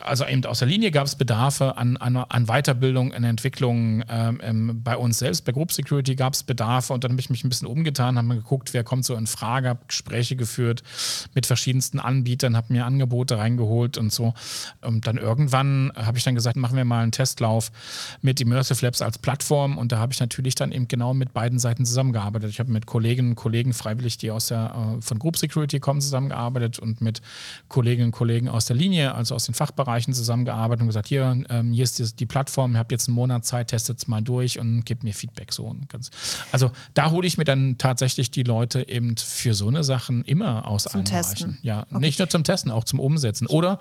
[0.00, 4.02] Also eben aus der Linie gab es Bedarfe an, an, an Weiterbildung, an Entwicklung.
[4.08, 7.28] Ähm, ähm, bei uns selbst, bei Group Security gab es Bedarfe und dann habe ich
[7.28, 10.82] mich ein bisschen umgetan, habe mir geguckt, wer kommt so in Frage, habe Gespräche geführt
[11.34, 14.34] mit verschiedensten Anbietern, habe mir Angebote reingeholt und so.
[14.80, 17.70] Und dann irgendwann habe ich dann gesagt, machen wir mal einen Testlauf
[18.22, 21.58] mit Immersive Labs als Plattform und da habe ich natürlich dann eben genau mit beiden
[21.58, 22.50] Seiten zusammengearbeitet.
[22.50, 26.00] Ich habe mit Kolleginnen und Kollegen freiwillig, die aus der, äh, von Group Security kommen,
[26.00, 27.20] zusammengearbeitet und mit
[27.68, 31.72] Kolleginnen und Kollegen aus der Linie, also aus den Fachbereichen zusammengearbeitet und gesagt, hier, ähm,
[31.72, 34.58] hier ist die, die Plattform, ihr habt jetzt einen Monat Zeit, testet es mal durch
[34.58, 35.52] und gebt mir Feedback.
[35.52, 35.74] So.
[36.52, 40.66] also da hole ich mir dann tatsächlich die Leute eben für so eine Sachen immer
[40.66, 41.58] aus zum allen Testen.
[41.62, 41.98] Ja, okay.
[42.00, 43.46] nicht nur zum Testen, auch zum Umsetzen.
[43.46, 43.78] Oder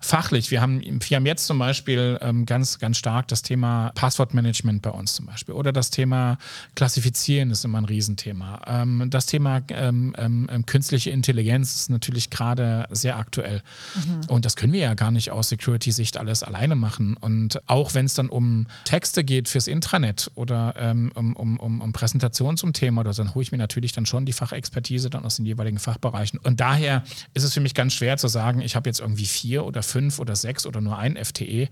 [0.00, 0.50] fachlich.
[0.50, 4.90] Wir haben, wir haben jetzt zum Beispiel ähm, ganz, ganz stark das Thema Passwortmanagement bei
[4.90, 5.54] uns zum Beispiel.
[5.54, 6.38] Oder das Thema
[6.74, 8.60] Klassifizieren ist immer ein Riesenthema.
[8.66, 13.62] Ähm, das Thema ähm, ähm, ähm künstliche Intelligenz ist natürlich gerade sehr aktuell.
[13.94, 14.28] Mhm.
[14.28, 17.16] Und das können wir ja gar nicht aus Security-Sicht alles alleine machen.
[17.16, 21.80] Und auch wenn es dann um Texte geht fürs Intranet oder ähm, um, um, um,
[21.80, 25.10] um Präsentationen zum Thema oder so, dann hole ich mir natürlich dann schon die Fachexpertise
[25.10, 26.38] dann aus den jeweiligen Fachbereichen.
[26.42, 29.64] Und daher ist es für mich ganz schwer zu sagen, ich habe jetzt irgendwie vier
[29.64, 31.68] oder fünf oder sechs oder nur ein FTE.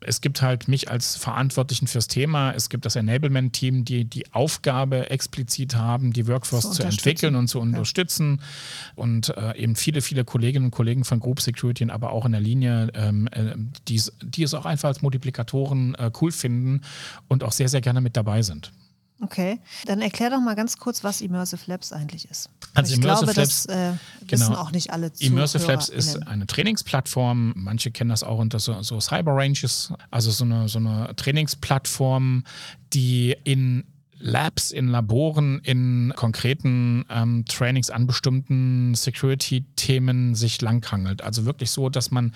[0.00, 2.52] Es gibt halt mich als Verantwortlichen fürs Thema.
[2.52, 7.48] Es gibt das Enablement-Team, die die Aufgabe explizit haben, die Workforce zu, zu entwickeln und
[7.48, 8.38] zu unterstützen.
[8.40, 9.02] Ja.
[9.02, 12.40] Und äh, eben viele, viele Kolleginnen und Kollegen von Group Security, aber auch in der
[12.40, 13.56] Linie, ähm, äh,
[13.88, 16.82] die, die es auch einfach als Multiplikatoren äh, cool finden
[17.28, 18.72] und auch sehr, sehr gerne mit dabei sind.
[19.20, 22.50] Okay, dann erklär doch mal ganz kurz, was Immersive Labs eigentlich ist.
[22.74, 23.92] Also ich Immersive glaube, Labs, das äh,
[24.28, 24.60] wissen genau.
[24.60, 27.52] auch nicht alle Immersive Labs ist eine Trainingsplattform.
[27.56, 32.44] Manche kennen das auch unter so, so Cyber Ranges, also so eine, so eine Trainingsplattform,
[32.92, 33.84] die in
[34.18, 41.22] Labs, in Laboren, in konkreten ähm, Trainings an bestimmten Security-Themen sich langhangelt.
[41.22, 42.32] Also wirklich so, dass man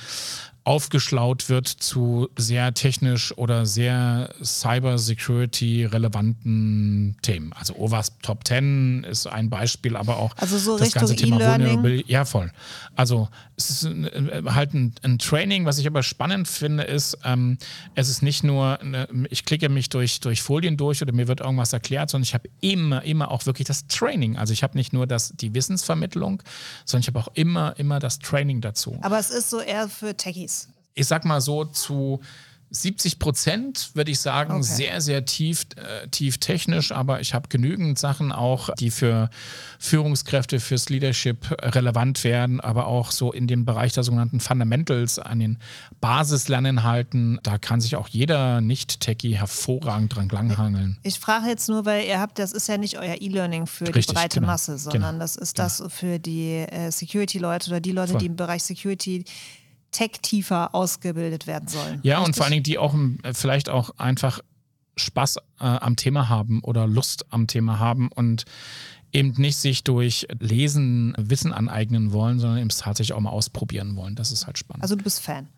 [0.68, 7.54] aufgeschlaut wird zu sehr technisch oder sehr Cyber-Security-relevanten Themen.
[7.54, 11.40] Also OWASP Top 10 ist ein Beispiel, aber auch also so das Richtung ganze Thema
[11.40, 12.12] Vulnerability.
[12.12, 12.52] Ja, voll.
[12.96, 17.56] Also es ist äh, halt ein, ein, Training, was ich aber spannend finde, ist, ähm,
[17.94, 21.40] es ist nicht nur, eine, ich klicke mich durch, durch Folien durch oder mir wird
[21.40, 24.36] irgendwas erklärt, sondern ich habe immer, immer auch wirklich das Training.
[24.36, 26.42] Also ich habe nicht nur das, die Wissensvermittlung,
[26.84, 28.98] sondern ich habe auch immer, immer das Training dazu.
[29.00, 30.57] Aber es ist so eher für Techies
[30.98, 32.20] ich sag mal so, zu
[32.70, 34.62] 70 Prozent, würde ich sagen, okay.
[34.62, 39.30] sehr, sehr tief, äh, tief technisch, aber ich habe genügend Sachen auch, die für
[39.78, 45.38] Führungskräfte, fürs Leadership relevant werden, aber auch so in dem Bereich der sogenannten Fundamentals, an
[45.38, 45.58] den
[46.00, 47.40] Basislernenhalten.
[47.42, 50.98] Da kann sich auch jeder Nicht-Techie hervorragend dran langhangeln.
[51.02, 54.08] Ich frage jetzt nur, weil ihr habt, das ist ja nicht euer E-Learning für Richtig,
[54.08, 55.68] die breite genau, Masse, sondern genau, das ist genau.
[55.68, 58.20] das für die äh, Security-Leute oder die Leute, Voll.
[58.20, 59.24] die im Bereich Security
[59.90, 62.00] Tech tiefer ausgebildet werden sollen.
[62.02, 62.26] Ja, Richtig?
[62.26, 64.40] und vor allen Dingen, die auch äh, vielleicht auch einfach
[64.96, 68.44] Spaß äh, am Thema haben oder Lust am Thema haben und
[69.12, 74.14] eben nicht sich durch Lesen Wissen aneignen wollen, sondern eben tatsächlich auch mal ausprobieren wollen.
[74.14, 74.82] Das ist halt spannend.
[74.82, 75.48] Also du bist Fan.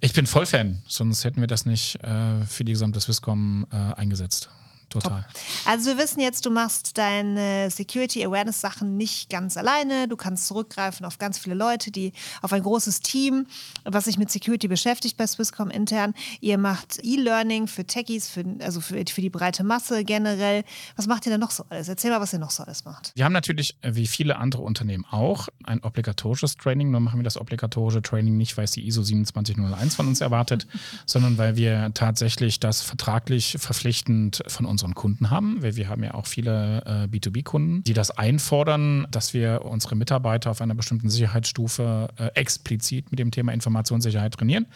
[0.00, 3.76] Ich bin voll Fan, sonst hätten wir das nicht äh, für die gesamte Swisscom äh,
[3.94, 4.50] eingesetzt
[4.90, 5.22] total.
[5.22, 5.40] Top.
[5.66, 10.08] Also wir wissen jetzt, du machst deine Security Awareness Sachen nicht ganz alleine.
[10.08, 13.46] Du kannst zurückgreifen auf ganz viele Leute, die auf ein großes Team,
[13.84, 16.14] was sich mit Security beschäftigt bei Swisscom intern.
[16.40, 20.64] Ihr macht E-Learning für Techies, für, also für, für die breite Masse generell.
[20.96, 21.88] Was macht ihr denn noch so alles?
[21.88, 23.12] Erzähl mal, was ihr noch so alles macht.
[23.14, 26.90] Wir haben natürlich, wie viele andere Unternehmen auch, ein obligatorisches Training.
[26.90, 30.66] Nur machen wir das obligatorische Training nicht, weil es die ISO 27001 von uns erwartet,
[31.06, 35.62] sondern weil wir tatsächlich das vertraglich verpflichtend von uns unseren Kunden haben.
[35.62, 40.50] Wir, wir haben ja auch viele äh, B2B-Kunden, die das einfordern, dass wir unsere Mitarbeiter
[40.50, 44.66] auf einer bestimmten Sicherheitsstufe äh, explizit mit dem Thema Informationssicherheit trainieren.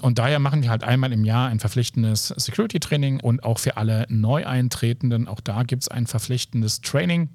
[0.00, 4.06] Und daher machen wir halt einmal im Jahr ein verpflichtendes Security-Training und auch für alle
[4.08, 7.28] Neueintretenden, auch da gibt es ein verpflichtendes Training.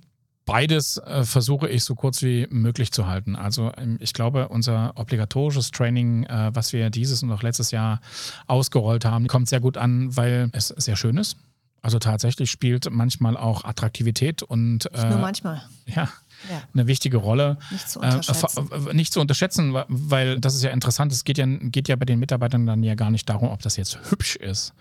[0.46, 3.38] Beides äh, versuche ich so kurz wie möglich zu halten.
[3.38, 8.02] Also ähm, ich glaube, unser obligatorisches Training, äh, was wir dieses und auch letztes Jahr
[8.48, 11.38] ausgerollt haben, kommt sehr gut an, weil es sehr schön ist.
[11.84, 15.62] Also tatsächlich spielt manchmal auch Attraktivität und äh, nur manchmal.
[15.86, 16.08] Ja,
[16.50, 16.62] ja.
[16.74, 17.58] eine wichtige Rolle.
[17.72, 18.70] Nicht zu unterschätzen.
[18.72, 21.12] Äh, nicht zu unterschätzen, weil das ist ja interessant.
[21.12, 23.76] Es geht ja, geht ja bei den Mitarbeitern dann ja gar nicht darum, ob das
[23.76, 24.74] jetzt hübsch ist,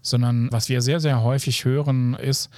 [0.00, 2.48] sondern was wir sehr, sehr häufig hören ist,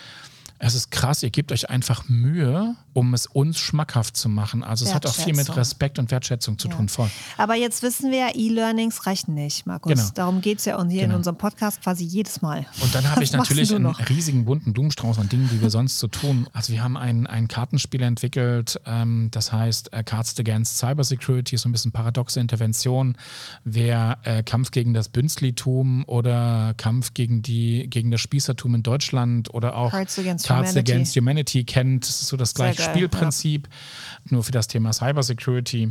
[0.61, 4.65] es ist krass, ihr gebt euch einfach Mühe, um es uns schmackhaft zu machen.
[4.65, 6.75] Also es hat auch viel mit Respekt und Wertschätzung zu ja.
[6.75, 6.89] tun.
[6.89, 7.09] Voll.
[7.37, 9.93] Aber jetzt wissen wir ja, E-Learnings reichen nicht, Markus.
[9.93, 10.09] Genau.
[10.15, 11.13] Darum geht es ja hier genau.
[11.13, 12.67] in unserem Podcast quasi jedes Mal.
[12.81, 16.09] Und dann habe ich natürlich einen riesigen bunten Blumenstrauß an Dingen, die wir sonst so
[16.09, 16.49] tun.
[16.53, 21.69] Also wir haben ein, ein Kartenspiel entwickelt, ähm, das heißt äh, Cards Against Cybersecurity, so
[21.69, 23.17] ein bisschen paradoxe Intervention.
[23.65, 29.55] Wer äh, Kampf gegen das Bünzlitum oder Kampf gegen, die, gegen das Spießertum in Deutschland
[29.55, 30.93] oder auch Cards Against Cards Humanity.
[30.93, 32.05] Against Humanity kennt.
[32.05, 34.20] Das ist so das gleiche Spielprinzip, ja.
[34.31, 35.90] nur für das Thema Cybersecurity.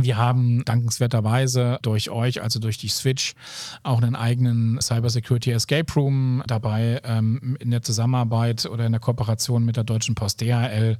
[0.00, 3.34] Wir haben dankenswerterweise durch euch, also durch die Switch,
[3.82, 9.64] auch einen eigenen Cybersecurity Escape Room dabei ähm, in der Zusammenarbeit oder in der Kooperation
[9.64, 10.96] mit der Deutschen Post DHL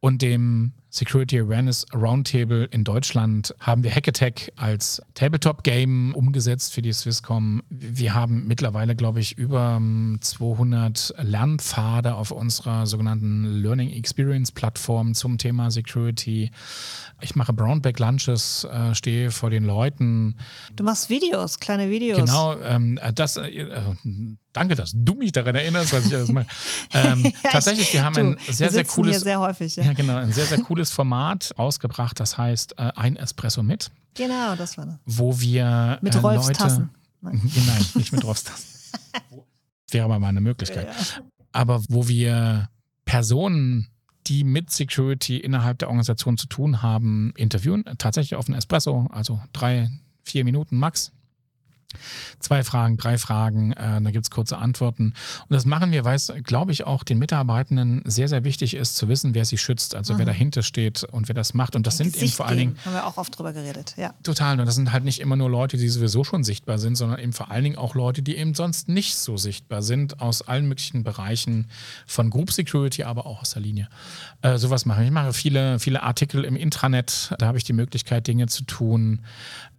[0.00, 6.92] und dem Security Awareness Roundtable in Deutschland haben wir Hackattack als Tabletop-Game umgesetzt für die
[6.92, 7.62] Swisscom.
[7.68, 9.80] Wir haben mittlerweile, glaube ich, über
[10.20, 16.50] 200 ähm, Lernpfade auf unserer sogenannten Learning Experience Plattform zum Thema Security.
[17.20, 20.36] Ich mache Brownback Lunches, äh, stehe vor den Leuten.
[20.74, 22.18] Du machst Videos, kleine Videos.
[22.18, 23.82] Genau, ähm, das, äh, äh
[24.58, 26.46] danke, dass du mich daran erinnerst, was ich alles mache.
[26.92, 29.20] Ähm, ja, tatsächlich, wir haben du, ein sehr, sehr cooles.
[29.20, 29.84] Sehr häufig, ja.
[29.84, 29.92] ja.
[29.92, 33.90] genau, ein sehr, sehr cooles Format rausgebracht, das heißt äh, Ein Espresso mit.
[34.14, 34.96] Genau, das war das.
[35.04, 35.98] Wo wir.
[36.00, 36.90] Mit äh, Rolfs Leute, Tassen.
[37.20, 37.40] Nein.
[37.66, 38.66] Nein, nicht mit Rolfs Tassen.
[39.90, 40.88] Wäre aber mal eine Möglichkeit.
[40.88, 41.22] Ja.
[41.52, 42.68] Aber wo wir
[43.04, 43.88] Personen
[44.26, 47.84] die mit Security innerhalb der Organisation zu tun haben, interviewen.
[47.96, 49.90] Tatsächlich auf einen Espresso, also drei,
[50.22, 51.12] vier Minuten max.
[52.38, 55.14] Zwei Fragen, drei Fragen, äh, da gibt es kurze Antworten.
[55.48, 58.96] Und das machen wir, weil es, glaube ich, auch den Mitarbeitenden sehr, sehr wichtig ist,
[58.96, 60.18] zu wissen, wer sie schützt, also mhm.
[60.18, 61.76] wer dahinter steht und wer das macht.
[61.76, 62.78] Und das Ein sind Gesicht eben vor allen Dingen.
[62.84, 64.12] Haben wir auch oft drüber geredet, ja.
[64.22, 64.60] Total.
[64.60, 67.32] Und das sind halt nicht immer nur Leute, die sowieso schon sichtbar sind, sondern eben
[67.32, 71.04] vor allen Dingen auch Leute, die eben sonst nicht so sichtbar sind, aus allen möglichen
[71.04, 71.68] Bereichen
[72.06, 73.88] von Group Security, aber auch aus der Linie.
[74.42, 75.08] Äh, sowas mache ich.
[75.08, 79.20] Ich mache viele, viele Artikel im Intranet, da habe ich die Möglichkeit, Dinge zu tun.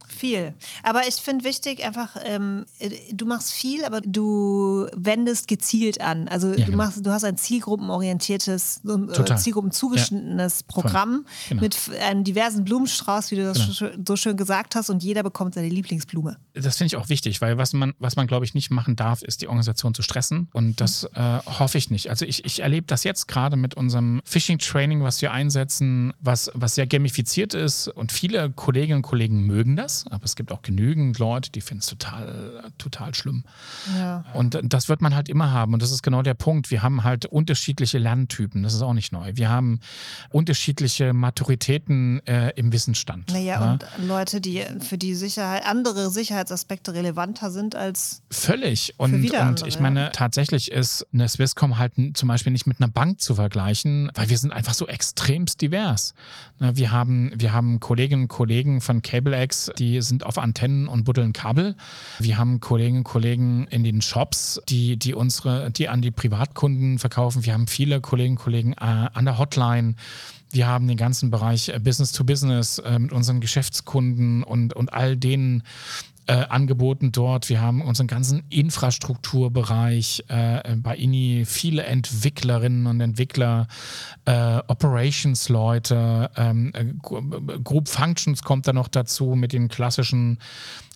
[0.10, 0.54] Viel.
[0.84, 2.65] Aber ich finde wichtig einfach, ähm,
[3.12, 6.28] du machst viel, aber du wendest gezielt an.
[6.28, 6.78] Also ja, du, genau.
[6.78, 10.65] machst, du hast ein zielgruppenorientiertes, äh, zielgruppenzugeschnittenes ja.
[10.67, 11.62] Programm genau.
[11.62, 13.91] mit einem diversen Blumenstrauß, wie du das genau.
[14.06, 16.38] so schön gesagt hast, und jeder bekommt seine Lieblingsblume.
[16.62, 19.22] Das finde ich auch wichtig, weil was man, was man glaube ich, nicht machen darf,
[19.22, 20.50] ist die Organisation zu stressen.
[20.54, 21.22] Und das mhm.
[21.22, 22.10] äh, hoffe ich nicht.
[22.10, 26.76] Also ich, ich erlebe das jetzt gerade mit unserem Phishing-Training, was wir einsetzen, was, was
[26.76, 27.88] sehr gamifiziert ist.
[27.88, 31.82] Und viele Kolleginnen und Kollegen mögen das aber es gibt auch genügend Leute, die finden
[31.82, 33.43] es total, total schlimm.
[33.98, 34.26] Ja.
[34.34, 35.74] Und das wird man halt immer haben.
[35.74, 36.72] Und das ist genau der Punkt.
[36.72, 38.63] Wir haben halt unterschiedliche Lerntypen.
[38.63, 39.32] Das ist auch nicht neu.
[39.36, 39.80] Wir haben
[40.30, 43.32] unterschiedliche Maturitäten äh, im Wissensstand.
[43.32, 43.72] Naja, ja?
[43.72, 48.22] und Leute, die für die Sicherheit, andere Sicherheits Sicherheitsaspekte relevanter sind als.
[48.32, 48.96] Völlig.
[48.98, 53.22] Und, und ich meine, tatsächlich ist eine Swisscom halt zum Beispiel nicht mit einer Bank
[53.22, 56.14] zu vergleichen, weil wir sind einfach so extremst divers.
[56.60, 61.34] Wir haben, wir haben Kolleginnen und Kollegen von CableX, die sind auf Antennen und buddeln
[61.34, 61.76] Kabel.
[62.20, 67.00] Wir haben Kolleginnen und Kollegen in den Shops, die, die unsere, die an die Privatkunden
[67.00, 67.46] verkaufen.
[67.46, 69.96] Wir haben viele Kolleginnen und Kollegen äh, an der Hotline.
[70.52, 74.92] Wir haben den ganzen Bereich äh, Business to Business äh, mit unseren Geschäftskunden und, und
[74.92, 75.64] all den
[76.30, 77.50] äh, Angeboten dort.
[77.50, 83.68] Wir haben unseren ganzen Infrastrukturbereich äh, bei INI, viele Entwicklerinnen und Entwickler,
[84.26, 86.86] äh, Operations-Leute, ähm, äh,
[87.63, 90.38] Group Functions kommt da noch dazu mit den klassischen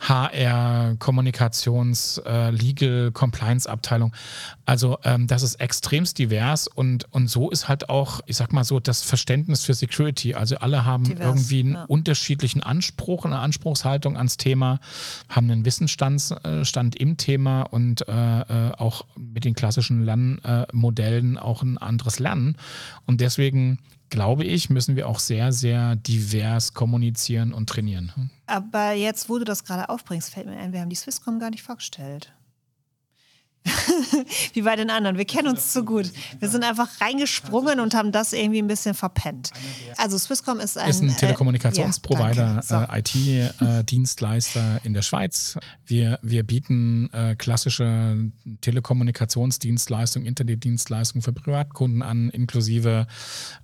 [0.07, 4.13] HR, Kommunikations-, äh, Legal, Compliance-Abteilung.
[4.65, 8.63] Also ähm, das ist extremst divers und, und so ist halt auch, ich sag mal
[8.63, 10.33] so, das Verständnis für Security.
[10.35, 11.85] Also alle haben divers, irgendwie einen ja.
[11.85, 14.79] unterschiedlichen Anspruch, eine Anspruchshaltung ans Thema
[15.29, 16.63] haben einen Wissensstand äh,
[16.97, 22.57] im Thema und äh, äh, auch mit den klassischen Lernmodellen auch ein anderes Lernen.
[23.05, 23.79] Und deswegen
[24.13, 28.11] glaube ich, müssen wir auch sehr, sehr divers kommunizieren und trainieren.
[28.45, 31.49] Aber jetzt, wo du das gerade aufbringst, fällt mir ein, wir haben die Swisscom gar
[31.49, 32.31] nicht vorgestellt.
[34.53, 35.17] Wie bei den anderen.
[35.17, 36.11] Wir kennen uns zu gut.
[36.39, 39.51] Wir sind einfach reingesprungen und haben das irgendwie ein bisschen verpennt.
[39.97, 42.85] Also Swisscom ist ein, ist ein äh, Telekommunikationsprovider, äh, ja, so.
[42.93, 45.57] IT-Dienstleister in der Schweiz.
[45.85, 53.07] Wir, wir bieten äh, klassische Telekommunikationsdienstleistungen, Internetdienstleistungen für Privatkunden an, inklusive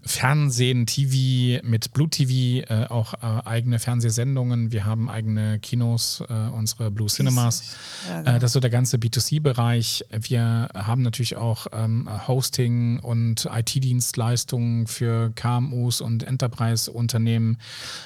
[0.01, 4.71] Fernsehen, TV mit Blue TV, äh, auch äh, eigene Fernsehsendungen.
[4.71, 7.75] Wir haben eigene Kinos, äh, unsere Blue Cinemas.
[8.07, 8.33] Ja, genau.
[8.39, 9.88] das ist so der ganze B2C-Bereich.
[9.89, 10.29] Bereich.
[10.29, 17.57] Wir haben natürlich auch ähm, Hosting und IT-Dienstleistungen für KMUs und Enterprise-Unternehmen.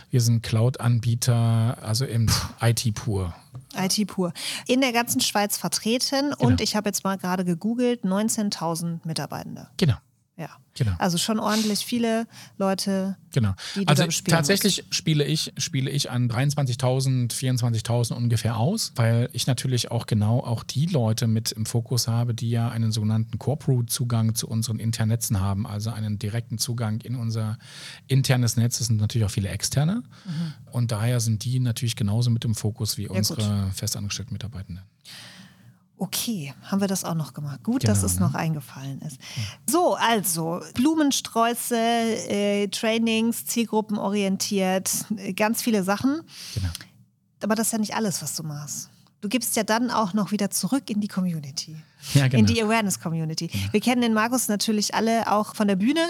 [0.09, 2.29] Wir sind Cloud-Anbieter, also im
[2.61, 3.33] IT pur.
[3.75, 4.33] IT pur.
[4.67, 6.47] In der ganzen Schweiz vertreten genau.
[6.47, 9.67] und ich habe jetzt mal gerade gegoogelt, 19.000 Mitarbeitende.
[9.77, 9.95] Genau.
[10.75, 10.93] Genau.
[10.97, 12.25] Also schon ordentlich viele
[12.57, 13.15] Leute.
[13.31, 13.53] Genau.
[13.75, 14.95] Die also tatsächlich musst.
[14.95, 20.63] spiele ich, spiele ich an 23.000, 24.000 ungefähr aus, weil ich natürlich auch genau auch
[20.63, 25.39] die Leute mit im Fokus habe, die ja einen sogenannten Corporate-Zugang zu unseren internen Netzen
[25.39, 27.59] haben, also einen direkten Zugang in unser
[28.07, 28.79] internes Netz.
[28.79, 30.03] Das sind natürlich auch viele externe.
[30.25, 30.53] Mhm.
[30.71, 33.75] Und daher sind die natürlich genauso mit im Fokus wie ja, unsere gut.
[33.75, 34.83] festangestellten Mitarbeitenden.
[35.97, 37.63] Okay, haben wir das auch noch gemacht.
[37.63, 38.25] Gut, genau, dass es ne?
[38.25, 39.17] noch eingefallen ist.
[39.69, 46.21] So, also Blumensträuße, äh, Trainings, zielgruppenorientiert, äh, ganz viele Sachen.
[46.55, 46.69] Genau.
[47.43, 48.89] Aber das ist ja nicht alles, was du machst.
[49.23, 51.77] Du gibst ja dann auch noch wieder zurück in die Community.
[52.13, 52.41] Ja, genau.
[52.41, 53.47] In die Awareness-Community.
[53.47, 53.63] Genau.
[53.71, 56.01] Wir kennen den Markus natürlich alle auch von der Bühne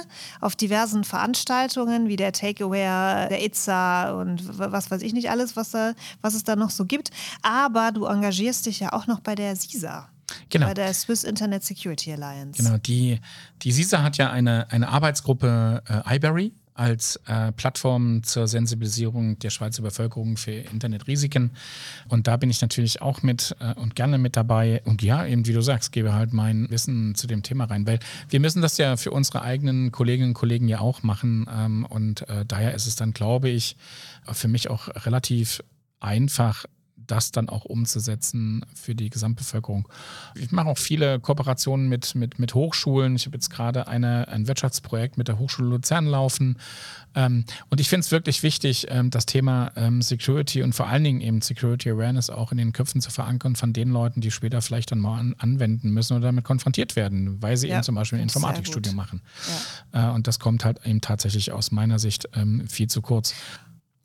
[0.42, 5.70] auf diversen Veranstaltungen, wie der Takeaway, der Itza und was weiß ich nicht alles, was,
[5.70, 7.12] da, was es da noch so gibt.
[7.44, 10.10] Aber du engagierst dich ja auch noch bei der SISA.
[10.50, 10.66] Genau.
[10.66, 12.64] Bei der Swiss Internet Security Alliance.
[12.64, 13.20] Genau, die,
[13.62, 19.50] die SISA hat ja eine, eine Arbeitsgruppe äh, iBerry, als äh, Plattform zur Sensibilisierung der
[19.50, 21.52] Schweizer Bevölkerung für Internetrisiken.
[22.08, 24.82] Und da bin ich natürlich auch mit äh, und gerne mit dabei.
[24.86, 28.00] Und ja, eben wie du sagst, gebe halt mein Wissen zu dem Thema rein, weil
[28.30, 31.48] wir müssen das ja für unsere eigenen Kolleginnen und Kollegen ja auch machen.
[31.52, 33.76] Ähm, und äh, daher ist es dann, glaube ich,
[34.32, 35.62] für mich auch relativ
[36.00, 36.66] einfach,
[37.08, 39.88] das dann auch umzusetzen für die Gesamtbevölkerung.
[40.36, 43.16] Ich mache auch viele Kooperationen mit, mit, mit Hochschulen.
[43.16, 46.58] Ich habe jetzt gerade eine, ein Wirtschaftsprojekt mit der Hochschule Luzern laufen.
[47.16, 51.04] Ähm, und ich finde es wirklich wichtig, ähm, das Thema ähm, Security und vor allen
[51.04, 54.62] Dingen eben Security Awareness auch in den Köpfen zu verankern von den Leuten, die später
[54.62, 57.96] vielleicht dann mal an, anwenden müssen oder damit konfrontiert werden, weil sie ja, eben zum
[57.96, 59.22] Beispiel ein Informatikstudium machen.
[59.94, 60.10] Ja.
[60.12, 63.36] Äh, und das kommt halt eben tatsächlich aus meiner Sicht ähm, viel zu kurz.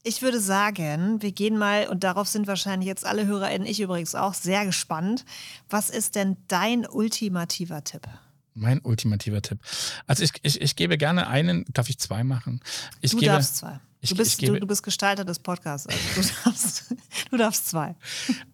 [0.03, 4.15] Ich würde sagen, wir gehen mal, und darauf sind wahrscheinlich jetzt alle HörerInnen, ich übrigens
[4.15, 5.25] auch, sehr gespannt.
[5.69, 8.07] Was ist denn dein ultimativer Tipp?
[8.55, 9.61] Mein ultimativer Tipp.
[10.07, 12.61] Also ich, ich, ich gebe gerne einen, darf ich zwei machen?
[13.01, 13.81] Ich du gebe, darfst zwei.
[14.01, 15.87] Ich, du, bist, gebe, du, du, bist Gestalter des Podcasts.
[15.87, 16.85] Also du, darfst,
[17.31, 17.97] du darfst zwei.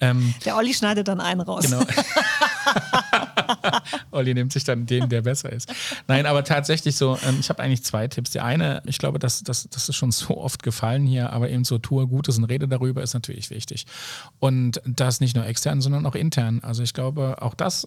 [0.00, 1.64] Ähm, Der Olli schneidet dann einen raus.
[1.64, 1.80] Genau.
[4.10, 5.72] Olli nimmt sich dann den, der besser ist.
[6.06, 8.30] Nein, aber tatsächlich so, ähm, ich habe eigentlich zwei Tipps.
[8.30, 11.64] Der eine, ich glaube, das, das, das ist schon so oft gefallen hier, aber eben
[11.64, 13.86] so tue Gutes und rede darüber ist natürlich wichtig.
[14.38, 16.60] Und das nicht nur extern, sondern auch intern.
[16.62, 17.86] Also ich glaube, auch das,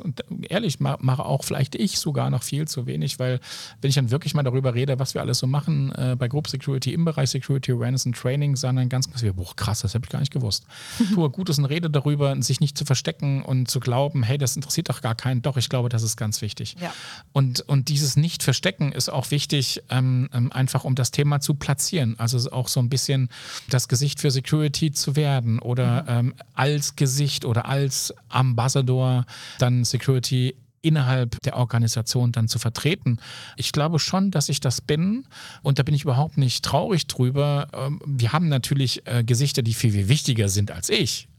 [0.50, 3.40] ehrlich, mache auch vielleicht ich sogar noch viel zu wenig, weil
[3.82, 6.48] wenn ich dann wirklich mal darüber rede, was wir alles so machen äh, bei Group
[6.48, 10.10] Security im Bereich Security Awareness und Training, sondern ganz, ganz, boah, krass, das habe ich
[10.10, 10.66] gar nicht gewusst.
[11.14, 14.90] tue Gutes und rede darüber, sich nicht zu verstecken und zu glauben, hey, das interessiert
[14.90, 15.42] doch gar keinen.
[15.48, 16.76] Doch, ich glaube, das ist ganz wichtig.
[16.82, 16.94] Ja.
[17.32, 22.16] Und, und dieses Nicht-Verstecken ist auch wichtig, ähm, ähm, einfach um das Thema zu platzieren.
[22.20, 23.30] Also auch so ein bisschen
[23.70, 26.10] das Gesicht für Security zu werden oder mhm.
[26.10, 29.26] ähm, als Gesicht oder als Ambassador
[29.58, 33.20] dann Security innerhalb der Organisation dann zu vertreten.
[33.56, 35.28] Ich glaube schon, dass ich das bin
[35.62, 37.70] und da bin ich überhaupt nicht traurig drüber.
[37.74, 41.30] Ähm, wir haben natürlich äh, Gesichter, die viel, viel wichtiger sind als ich.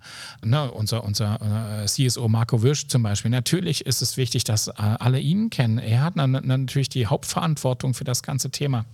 [0.44, 3.30] Ne, unser unser äh, CSO Marco Wirsch zum Beispiel.
[3.30, 5.78] Natürlich ist es wichtig, dass äh, alle ihn kennen.
[5.78, 8.84] Er hat natürlich die Hauptverantwortung für das ganze Thema.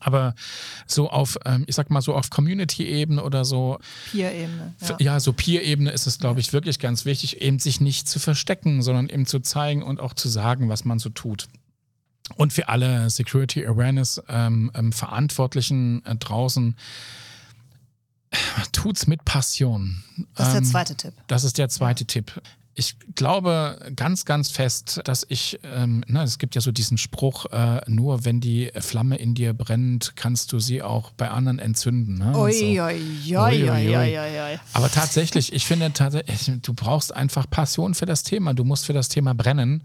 [0.00, 0.34] Aber
[0.86, 3.78] so auf, ähm, ich sag mal so auf Community-Ebene oder so.
[4.10, 4.74] Peer-Ebene.
[4.80, 4.96] Ja.
[4.98, 5.20] ja.
[5.20, 9.08] so Peer-Ebene ist es, glaube ich, wirklich ganz wichtig, eben sich nicht zu verstecken, sondern
[9.08, 11.48] eben zu zeigen und auch zu sagen, was man so tut.
[12.36, 16.76] Und für alle Security Awareness ähm, ähm, Verantwortlichen äh, draußen,
[18.72, 20.02] tut's mit Passion.
[20.34, 21.14] Das ist der ähm, zweite Tipp.
[21.26, 22.04] Das ist der zweite.
[22.04, 22.40] Tipp
[22.74, 27.46] ich glaube ganz, ganz fest, dass ich, ähm, na, es gibt ja so diesen Spruch,
[27.46, 32.18] äh, nur wenn die Flamme in dir brennt, kannst du sie auch bei anderen entzünden.
[32.18, 32.36] Ne?
[32.36, 32.82] Ui, so.
[32.82, 38.54] ui, ui, Aber tatsächlich, ich finde, du brauchst einfach Passion für das Thema.
[38.54, 39.84] Du musst für das Thema brennen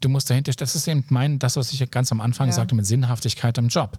[0.00, 2.52] du musst dahinter, das ist eben mein, das, was ich ganz am Anfang ja.
[2.52, 3.98] sagte mit Sinnhaftigkeit im Job.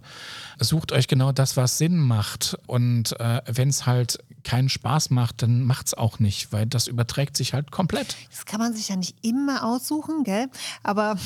[0.58, 2.58] Sucht euch genau das, was Sinn macht.
[2.66, 6.86] Und äh, wenn es halt keinen Spaß macht, dann macht es auch nicht, weil das
[6.86, 8.16] überträgt sich halt komplett.
[8.30, 10.48] Das kann man sich ja nicht immer aussuchen, gell?
[10.82, 11.16] Aber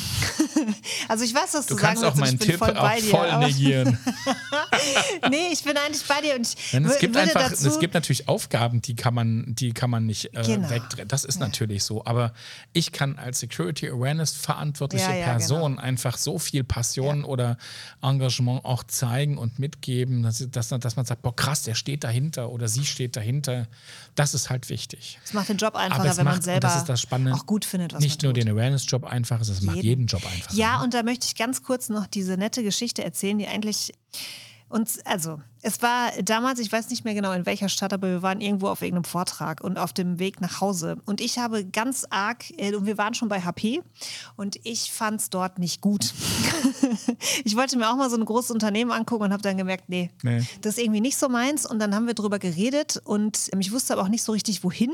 [1.08, 3.98] also ich weiß, was du, du kannst sagen auch meinen Tipp voll auch voll negieren.
[5.30, 8.82] nee, ich bin eigentlich bei dir und ich es gibt einfach, es gibt natürlich Aufgaben,
[8.82, 10.70] die kann man, die kann man nicht äh, genau.
[10.70, 11.08] wegdrehen.
[11.08, 11.46] Das ist ja.
[11.46, 12.04] natürlich so.
[12.04, 12.32] Aber
[12.72, 14.34] ich kann als Security Awareness
[14.66, 15.82] verantwortliche ja, ja, Person genau.
[15.82, 17.56] einfach so viel Passion oder
[18.02, 22.50] Engagement auch zeigen und mitgeben, dass, dass, dass man sagt, boah krass, der steht dahinter
[22.50, 23.66] oder sie steht dahinter.
[24.14, 25.18] Das ist halt wichtig.
[25.24, 27.64] Es macht den Job einfacher, wenn macht, man selber das ist das Spannende, auch gut
[27.64, 28.42] findet, was Nicht nur tut.
[28.42, 30.56] den Awareness-Job einfacher, es macht jeden Job einfacher.
[30.56, 33.92] Ja, und da möchte ich ganz kurz noch diese nette Geschichte erzählen, die eigentlich
[34.68, 38.22] und also, es war damals, ich weiß nicht mehr genau in welcher Stadt, aber wir
[38.22, 40.96] waren irgendwo auf irgendeinem Vortrag und auf dem Weg nach Hause.
[41.06, 43.82] Und ich habe ganz arg, äh, und wir waren schon bei HP
[44.36, 46.12] und ich fand es dort nicht gut.
[47.44, 50.10] ich wollte mir auch mal so ein großes Unternehmen angucken und habe dann gemerkt, nee,
[50.22, 51.64] nee, das ist irgendwie nicht so meins.
[51.64, 54.92] Und dann haben wir drüber geredet und ich wusste aber auch nicht so richtig, wohin.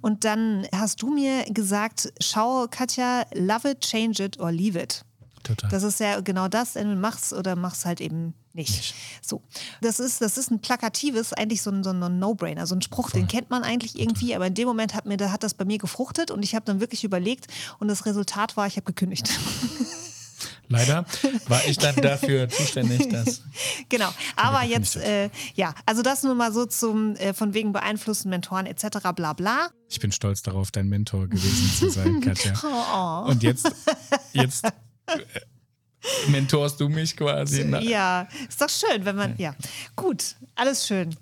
[0.00, 5.04] Und dann hast du mir gesagt, schau, Katja, love it, change it or leave it.
[5.42, 5.70] Total.
[5.70, 8.76] Das ist ja genau das, entweder mach's oder mach's halt eben nicht.
[8.76, 8.94] nicht.
[9.22, 9.42] So.
[9.80, 13.10] Das ist, das ist ein plakatives, eigentlich so ein, so ein No-Brainer, so ein Spruch,
[13.10, 13.20] Voll.
[13.20, 14.36] den kennt man eigentlich irgendwie, Total.
[14.36, 16.64] aber in dem Moment hat, mir, da hat das bei mir gefruchtet und ich habe
[16.64, 17.46] dann wirklich überlegt
[17.78, 19.30] und das Resultat war, ich habe gekündigt.
[20.68, 21.04] Leider
[21.48, 23.42] war ich dann dafür zuständig, dass.
[23.88, 28.30] Genau, aber jetzt, äh, ja, also das nur mal so zum äh, von wegen beeinflussen,
[28.30, 29.10] Mentoren etc.
[29.14, 29.68] bla bla.
[29.88, 32.54] Ich bin stolz darauf, dein Mentor gewesen zu sein, Katja.
[32.64, 33.30] Oh.
[33.30, 33.70] Und jetzt,
[34.32, 34.64] jetzt
[36.28, 37.64] mentorst du mich quasi.
[37.64, 37.82] Ne?
[37.84, 39.54] Ja, ist doch schön, wenn man, ja.
[39.96, 41.16] Gut, alles schön.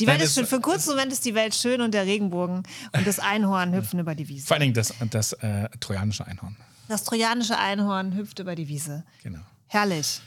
[0.00, 0.46] Die Welt Nein, ist schön.
[0.46, 4.00] Für einen kurzen Moment ist die Welt schön und der Regenbogen und das Einhorn hüpfen
[4.00, 4.46] über die Wiese.
[4.46, 6.56] Vor allen Dingen das, das äh, trojanische Einhorn.
[6.88, 9.04] Das trojanische Einhorn hüpft über die Wiese.
[9.22, 9.40] Genau.
[9.68, 10.20] Herrlich.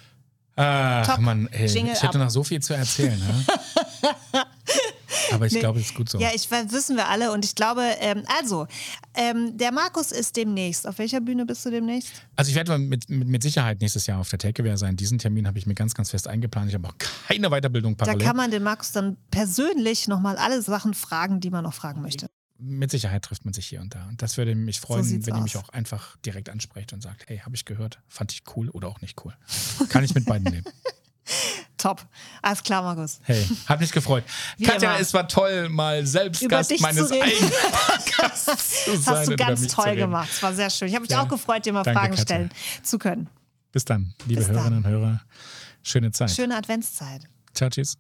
[0.56, 1.20] Ach, Top.
[1.20, 2.16] Mann, ey, ich hätte ab.
[2.16, 3.22] noch so viel zu erzählen.
[5.38, 5.60] Aber ich nee.
[5.60, 6.20] glaube, es ist gut so.
[6.20, 8.68] Ja, ich wissen wir alle und ich glaube, ähm, also,
[9.14, 10.88] ähm, der Markus ist demnächst.
[10.88, 12.12] Auf welcher Bühne bist du demnächst?
[12.36, 14.96] Also ich werde mit, mit, mit Sicherheit nächstes Jahr auf der Takeaware sein.
[14.96, 16.70] Diesen Termin habe ich mir ganz, ganz fest eingeplant.
[16.70, 18.20] Ich habe auch keine Weiterbildung parallel.
[18.20, 22.02] Da kann man den Markus dann persönlich nochmal alle Sachen fragen, die man noch fragen
[22.02, 22.30] möchte.
[22.60, 24.08] Mit Sicherheit trifft man sich hier und da.
[24.08, 27.26] Und das würde mich freuen, so wenn ihr mich auch einfach direkt ansprecht und sagt,
[27.28, 29.34] hey, habe ich gehört, fand ich cool oder auch nicht cool.
[29.90, 30.66] Kann ich mit beiden leben.
[31.88, 32.06] Top.
[32.42, 33.22] Alles klar, Markus.
[33.24, 34.26] Hey, hat mich gefreut.
[34.58, 35.00] Wie Katja, immer.
[35.00, 39.16] es war toll, mal selbst Über Gast meines eigenen Podcasts zu sein.
[39.16, 40.28] Hast du ganz toll gemacht.
[40.30, 40.90] Es war sehr schön.
[40.90, 41.22] Ich habe mich ja.
[41.22, 42.24] auch gefreut, dir mal Danke, Fragen Katja.
[42.24, 42.52] stellen
[42.84, 43.30] zu können.
[43.72, 44.94] Bis dann, liebe Bis Hörerinnen dann.
[44.94, 45.22] und Hörer.
[45.82, 46.32] Schöne Zeit.
[46.32, 47.22] Schöne Adventszeit.
[47.54, 47.98] Ciao, tschüss.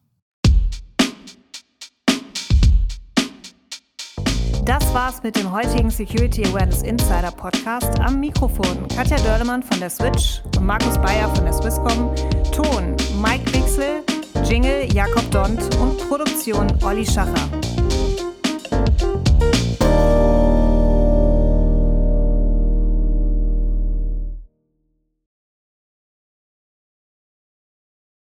[4.67, 7.97] Das war's mit dem heutigen Security Awareness Insider Podcast.
[8.01, 12.13] Am Mikrofon Katja Dörlemann von der Switch und Markus Bayer von der Swisscom.
[12.51, 14.03] Ton Mike Wixel,
[14.43, 17.49] Jingle Jakob Dont und Produktion Olli Schacher.